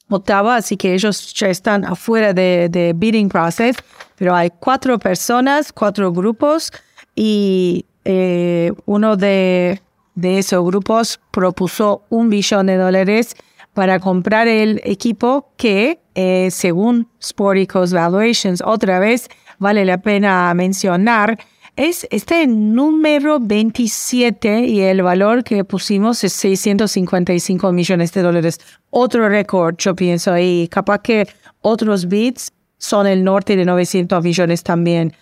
Ottawa, 0.09 0.57
así 0.57 0.77
que 0.77 0.93
ellos 0.93 1.33
ya 1.33 1.49
están 1.49 1.83
afuera 1.83 2.31
de, 2.31 2.69
de 2.69 2.93
bidding 2.93 3.27
process, 3.27 3.75
pero 4.15 4.35
hay 4.35 4.51
cuatro 4.59 4.99
personas, 4.99 5.73
cuatro 5.73 6.13
grupos 6.13 6.71
y 7.15 7.85
eh, 8.05 8.71
uno 8.85 9.17
de, 9.17 9.81
de 10.13 10.37
esos 10.37 10.63
grupos 10.63 11.19
propuso 11.31 12.03
un 12.09 12.29
billón 12.29 12.67
de 12.67 12.77
dólares 12.77 13.35
para 13.73 13.99
comprar 13.99 14.47
el 14.47 14.79
equipo 14.83 15.51
que, 15.57 15.99
eh, 16.13 16.49
según 16.51 17.09
Sporticos 17.21 17.91
Valuations, 17.91 18.61
otra 18.63 18.99
vez 18.99 19.27
vale 19.59 19.85
la 19.85 19.99
pena 19.99 20.53
mencionar, 20.53 21.37
es, 21.77 22.07
está 22.09 22.41
en 22.41 22.73
número 22.73 23.39
27 23.39 24.61
y 24.61 24.81
el 24.81 25.03
valor 25.03 25.43
que 25.43 25.63
pusimos 25.63 26.23
es 26.23 26.33
655 26.33 27.71
millones 27.71 28.11
de 28.13 28.21
dólares. 28.23 28.59
Otro 28.89 29.29
récord, 29.29 29.75
yo 29.77 29.95
pienso, 29.95 30.35
y 30.37 30.67
capaz 30.69 30.99
que 30.99 31.27
otros 31.61 32.07
bits 32.07 32.51
son 32.79 33.05
el 33.05 33.23
norte 33.23 33.55
de 33.55 33.65
900 33.65 34.23
millones 34.23 34.63
también. 34.63 35.13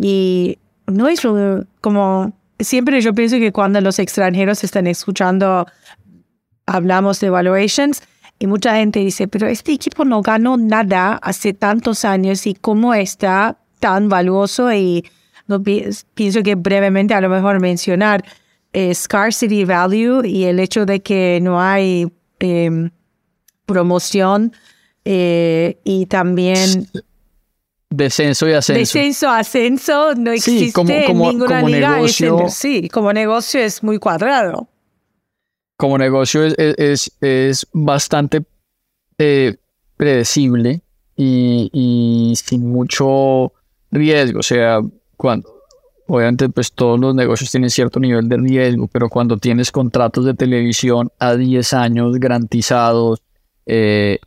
Y 0.00 0.58
no 0.86 1.08
es 1.08 1.20
como, 1.82 2.32
siempre 2.58 3.00
yo 3.02 3.12
pienso 3.12 3.36
que 3.36 3.52
cuando 3.52 3.82
los 3.82 3.98
extranjeros 3.98 4.64
están 4.64 4.86
escuchando, 4.86 5.66
hablamos 6.64 7.20
de 7.20 7.28
valuations, 7.28 8.02
y 8.38 8.46
mucha 8.46 8.76
gente 8.76 9.00
dice, 9.00 9.26
pero 9.26 9.48
este 9.48 9.72
equipo 9.72 10.04
no 10.04 10.22
ganó 10.22 10.56
nada 10.56 11.18
hace 11.22 11.54
tantos 11.54 12.04
años 12.04 12.46
y 12.46 12.54
cómo 12.54 12.94
está 12.94 13.58
tan 13.80 14.08
valioso 14.08 14.72
y 14.72 15.04
no, 15.46 15.62
pienso 15.62 16.42
que 16.42 16.54
brevemente 16.54 17.14
a 17.14 17.20
lo 17.20 17.28
mejor 17.28 17.60
mencionar 17.60 18.24
eh, 18.72 18.94
scarcity 18.94 19.64
value 19.64 20.24
y 20.24 20.44
el 20.44 20.60
hecho 20.60 20.84
de 20.86 21.00
que 21.00 21.40
no 21.42 21.60
hay 21.60 22.12
em, 22.38 22.90
promoción 23.66 24.52
eh, 25.04 25.78
y 25.84 26.06
también 26.06 26.88
descenso 27.90 28.48
y 28.48 28.52
ascenso. 28.52 28.78
Descenso, 28.78 29.30
ascenso, 29.30 30.14
no 30.14 30.30
existe 30.32 31.06
en 31.06 31.18
ninguna 31.18 31.62
liga. 31.62 31.96
Negocio, 31.96 32.46
sí, 32.50 32.88
como 32.88 33.12
negocio 33.12 33.60
es 33.60 33.82
muy 33.82 33.98
cuadrado. 33.98 34.68
Como 35.78 35.96
negocio 35.96 36.44
es, 36.44 36.54
es, 36.58 37.12
es 37.20 37.66
bastante 37.72 38.44
eh, 39.16 39.56
predecible 39.96 40.82
y, 41.16 41.70
y, 41.72 42.34
sin 42.34 42.68
mucho 42.68 43.52
riesgo. 43.92 44.40
O 44.40 44.42
sea, 44.42 44.80
cuando, 45.16 45.48
obviamente, 46.08 46.48
pues 46.48 46.72
todos 46.72 46.98
los 46.98 47.14
negocios 47.14 47.52
tienen 47.52 47.70
cierto 47.70 48.00
nivel 48.00 48.28
de 48.28 48.38
riesgo, 48.38 48.88
pero 48.88 49.08
cuando 49.08 49.36
tienes 49.36 49.70
contratos 49.70 50.24
de 50.24 50.34
televisión 50.34 51.12
a 51.20 51.36
10 51.36 51.72
años 51.74 52.18
garantizados, 52.18 53.22
eh, 53.64 54.18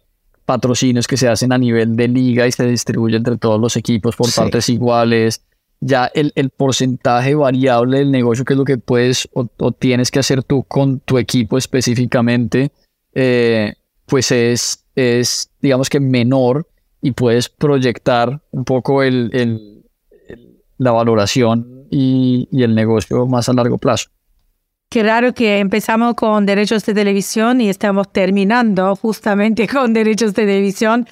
patrocinios 0.46 1.06
que 1.06 1.18
se 1.18 1.28
hacen 1.28 1.52
a 1.52 1.58
nivel 1.58 1.98
de 1.98 2.08
liga 2.08 2.48
y 2.48 2.52
se 2.54 2.66
distribuyen 2.66 3.18
entre 3.18 3.38
todos 3.38 3.60
los 3.60 3.76
equipos 3.76 4.16
por 4.16 4.34
partes 4.34 4.70
iguales, 4.70 5.42
ya 5.82 6.10
el, 6.14 6.32
el, 6.36 6.52
porcentaje 6.52 7.36
variable 7.36 8.00
del 8.00 8.12
negocio, 8.12 8.46
que 8.46 8.54
es 8.54 8.58
lo 8.58 8.66
que 8.66 8.78
puedes 8.78 9.28
o, 9.34 9.72
tienes 9.72 10.12
que 10.12 10.20
hacer 10.20 10.44
tú 10.44 10.64
con 10.64 11.00
tu 11.00 11.18
equipo 11.18 11.58
específicamente, 11.58 12.72
eh, 13.14 13.74
pues 14.06 14.32
es, 14.32 14.86
es, 14.96 15.50
digamos 15.60 15.90
que 15.90 16.00
menor 16.00 16.68
y 17.02 17.12
puedes 17.12 17.50
proyectar 17.50 18.42
un 18.52 18.64
poco 18.64 19.04
el, 19.04 19.30
el 19.34 19.82
la 20.78 20.92
valoración 20.92 21.86
y, 21.92 22.48
y, 22.52 22.64
el 22.64 22.74
negocio 22.74 23.28
más 23.28 23.48
a 23.50 23.54
largo 23.54 23.78
plazo. 23.78 24.10
Qué 24.90 25.04
raro 25.04 25.34
que 25.34 25.60
empezamos 25.60 26.16
con 26.16 26.46
derechos 26.46 26.84
de 26.86 26.96
televisión 26.96 27.62
y 27.62 27.70
estamos 27.70 28.12
terminando 28.12 28.96
justamente 28.96 29.68
con 29.74 29.94
derechos 29.94 30.34
de 30.34 30.46
televisión. 30.46 31.08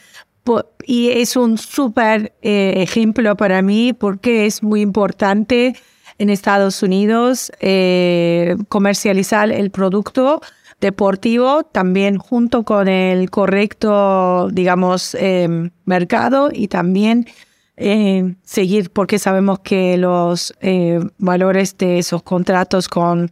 Y 0.90 1.12
es 1.12 1.36
un 1.36 1.60
súper 1.60 2.34
eh, 2.42 2.74
ejemplo 2.78 3.38
para 3.38 3.62
mí 3.62 3.94
porque 3.94 4.48
es 4.48 4.64
muy 4.64 4.82
importante 4.82 5.76
en 6.18 6.32
Estados 6.32 6.82
Unidos 6.82 7.52
eh, 7.60 8.56
comercializar 8.70 9.52
el 9.52 9.70
producto 9.70 10.42
deportivo 10.82 11.62
también 11.62 12.18
junto 12.18 12.64
con 12.64 12.88
el 12.88 13.30
correcto, 13.30 14.50
digamos, 14.52 15.14
eh, 15.14 15.70
mercado 15.86 16.50
y 16.52 16.70
también 16.70 17.28
eh, 17.78 18.34
seguir 18.42 18.90
porque 18.90 19.20
sabemos 19.20 19.60
que 19.60 19.96
los 19.96 20.56
eh, 20.60 21.00
valores 21.20 21.78
de 21.78 22.00
esos 22.00 22.24
contratos 22.24 22.90
con 22.90 23.30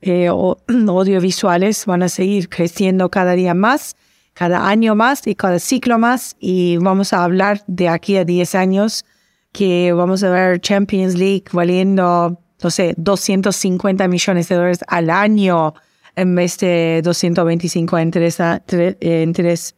eh, 0.00 0.28
audiovisuales 0.88 1.86
van 1.86 2.04
a 2.04 2.08
seguir 2.08 2.48
creciendo 2.48 3.10
cada 3.10 3.32
día 3.32 3.54
más, 3.54 3.96
cada 4.40 4.66
año 4.66 4.94
más 4.94 5.26
y 5.26 5.34
cada 5.34 5.58
ciclo 5.58 5.98
más. 5.98 6.34
Y 6.40 6.78
vamos 6.78 7.12
a 7.12 7.24
hablar 7.24 7.62
de 7.66 7.90
aquí 7.90 8.16
a 8.16 8.24
10 8.24 8.54
años 8.54 9.04
que 9.52 9.92
vamos 9.92 10.22
a 10.22 10.30
ver 10.30 10.62
Champions 10.62 11.14
League 11.14 11.44
valiendo, 11.52 12.40
no 12.62 12.70
sé, 12.70 12.94
250 12.96 14.08
millones 14.08 14.48
de 14.48 14.54
dólares 14.54 14.80
al 14.88 15.10
año 15.10 15.74
en 16.16 16.34
vez 16.34 16.56
de 16.56 17.02
225 17.04 17.98
en 17.98 18.10
tres, 18.10 18.38
tres 18.64 19.74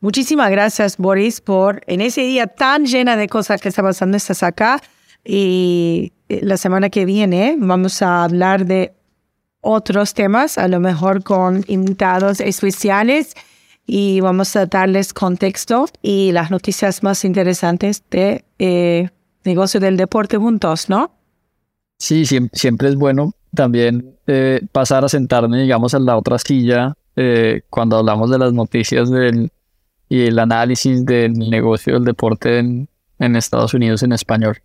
Muchísimas 0.00 0.50
gracias, 0.50 0.96
Boris, 0.96 1.40
por 1.40 1.80
en 1.86 2.00
ese 2.00 2.22
día 2.22 2.48
tan 2.48 2.86
llena 2.86 3.16
de 3.16 3.28
cosas 3.28 3.60
que 3.60 3.68
está 3.68 3.84
pasando, 3.84 4.16
estás 4.16 4.42
acá. 4.42 4.82
Y 5.24 6.12
eh, 6.28 6.40
la 6.42 6.56
semana 6.56 6.90
que 6.90 7.04
viene 7.04 7.54
vamos 7.56 8.02
a 8.02 8.24
hablar 8.24 8.66
de 8.66 8.94
otros 9.64 10.14
temas, 10.14 10.58
a 10.58 10.68
lo 10.68 10.80
mejor 10.80 11.22
con 11.22 11.64
invitados 11.66 12.40
especiales 12.40 13.34
y 13.86 14.20
vamos 14.20 14.54
a 14.56 14.66
darles 14.66 15.12
contexto 15.12 15.86
y 16.02 16.32
las 16.32 16.50
noticias 16.50 17.02
más 17.02 17.24
interesantes 17.24 18.02
de 18.10 18.44
eh, 18.58 19.10
negocio 19.44 19.80
del 19.80 19.96
deporte 19.96 20.36
juntos, 20.36 20.88
¿no? 20.88 21.12
Sí, 21.98 22.24
siempre, 22.26 22.88
es 22.88 22.96
bueno 22.96 23.32
también 23.54 24.16
eh, 24.26 24.60
pasar 24.72 25.04
a 25.04 25.08
sentarme, 25.08 25.62
digamos, 25.62 25.94
en 25.94 26.04
la 26.04 26.16
otra 26.16 26.38
silla 26.38 26.94
cuando 27.70 27.98
hablamos 27.98 28.28
de 28.28 28.38
las 28.38 28.52
noticias 28.52 29.08
del, 29.08 29.52
y 30.08 30.26
el 30.26 30.38
análisis 30.38 31.04
del 31.04 31.32
negocio 31.32 31.94
del 31.94 32.04
deporte 32.04 32.58
en, 32.58 32.88
Estados 33.18 33.74
Unidos 33.74 34.02
en 34.02 34.12
español. 34.12 34.58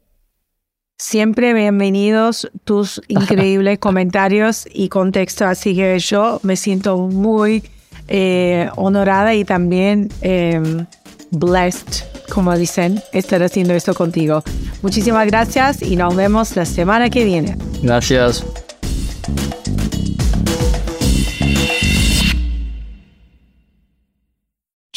Siempre 1.02 1.54
bienvenidos 1.54 2.52
tus 2.66 3.02
increíbles 3.08 3.80
comentarios 3.80 4.68
y 4.72 4.90
contexto, 4.90 5.46
así 5.46 5.74
que 5.74 5.98
yo 5.98 6.42
me 6.44 6.58
siento 6.58 6.98
muy 6.98 7.64
eh, 8.10 8.70
honorada 8.76 9.34
y 9.34 9.46
también 9.46 10.10
em, 10.20 10.86
blessed, 11.32 12.04
como 12.34 12.54
dicen, 12.58 13.02
estar 13.14 13.42
haciendo 13.42 13.74
esto 13.76 13.94
contigo. 13.94 14.44
Muchísimas 14.82 15.26
gracias 15.26 15.82
y 15.82 15.96
nos 15.96 16.18
vemos 16.18 16.58
la 16.58 16.66
semana 16.66 17.10
que 17.10 17.24
viene. 17.24 17.58
Gracias. 17.82 18.44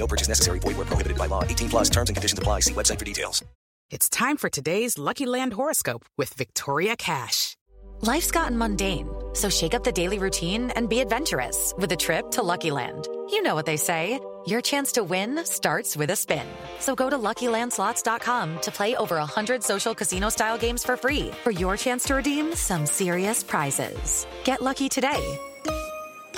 No 0.00 0.06
purchase 0.06 0.28
necessary. 0.28 0.58
Void 0.58 0.76
where 0.76 0.86
prohibited 0.86 1.18
by 1.18 1.26
law. 1.26 1.44
18 1.44 1.68
plus 1.68 1.90
terms 1.90 2.10
and 2.10 2.16
conditions 2.16 2.38
apply. 2.38 2.60
See 2.60 2.72
website 2.72 2.98
for 2.98 3.04
details. 3.04 3.44
It's 3.90 4.08
time 4.08 4.36
for 4.36 4.48
today's 4.48 4.98
Lucky 4.98 5.26
Land 5.26 5.52
horoscope 5.52 6.06
with 6.16 6.32
Victoria 6.34 6.96
Cash. 6.96 7.56
Life's 8.02 8.30
gotten 8.30 8.56
mundane, 8.56 9.08
so 9.34 9.50
shake 9.50 9.74
up 9.74 9.84
the 9.84 9.92
daily 9.92 10.18
routine 10.18 10.70
and 10.70 10.88
be 10.88 11.00
adventurous 11.00 11.74
with 11.76 11.92
a 11.92 11.96
trip 11.96 12.30
to 12.30 12.42
Lucky 12.42 12.70
Land. 12.70 13.08
You 13.28 13.42
know 13.42 13.54
what 13.54 13.66
they 13.66 13.76
say. 13.76 14.18
Your 14.46 14.62
chance 14.62 14.92
to 14.92 15.02
win 15.02 15.44
starts 15.44 15.96
with 15.96 16.08
a 16.10 16.16
spin. 16.16 16.46
So 16.78 16.94
go 16.94 17.10
to 17.10 17.18
LuckyLandSlots.com 17.18 18.60
to 18.60 18.70
play 18.70 18.96
over 18.96 19.16
100 19.16 19.62
social 19.62 19.94
casino-style 19.94 20.56
games 20.56 20.82
for 20.82 20.96
free 20.96 21.30
for 21.42 21.50
your 21.50 21.76
chance 21.76 22.04
to 22.04 22.14
redeem 22.14 22.54
some 22.54 22.86
serious 22.86 23.42
prizes. 23.42 24.26
Get 24.44 24.62
lucky 24.62 24.88
today 24.88 25.38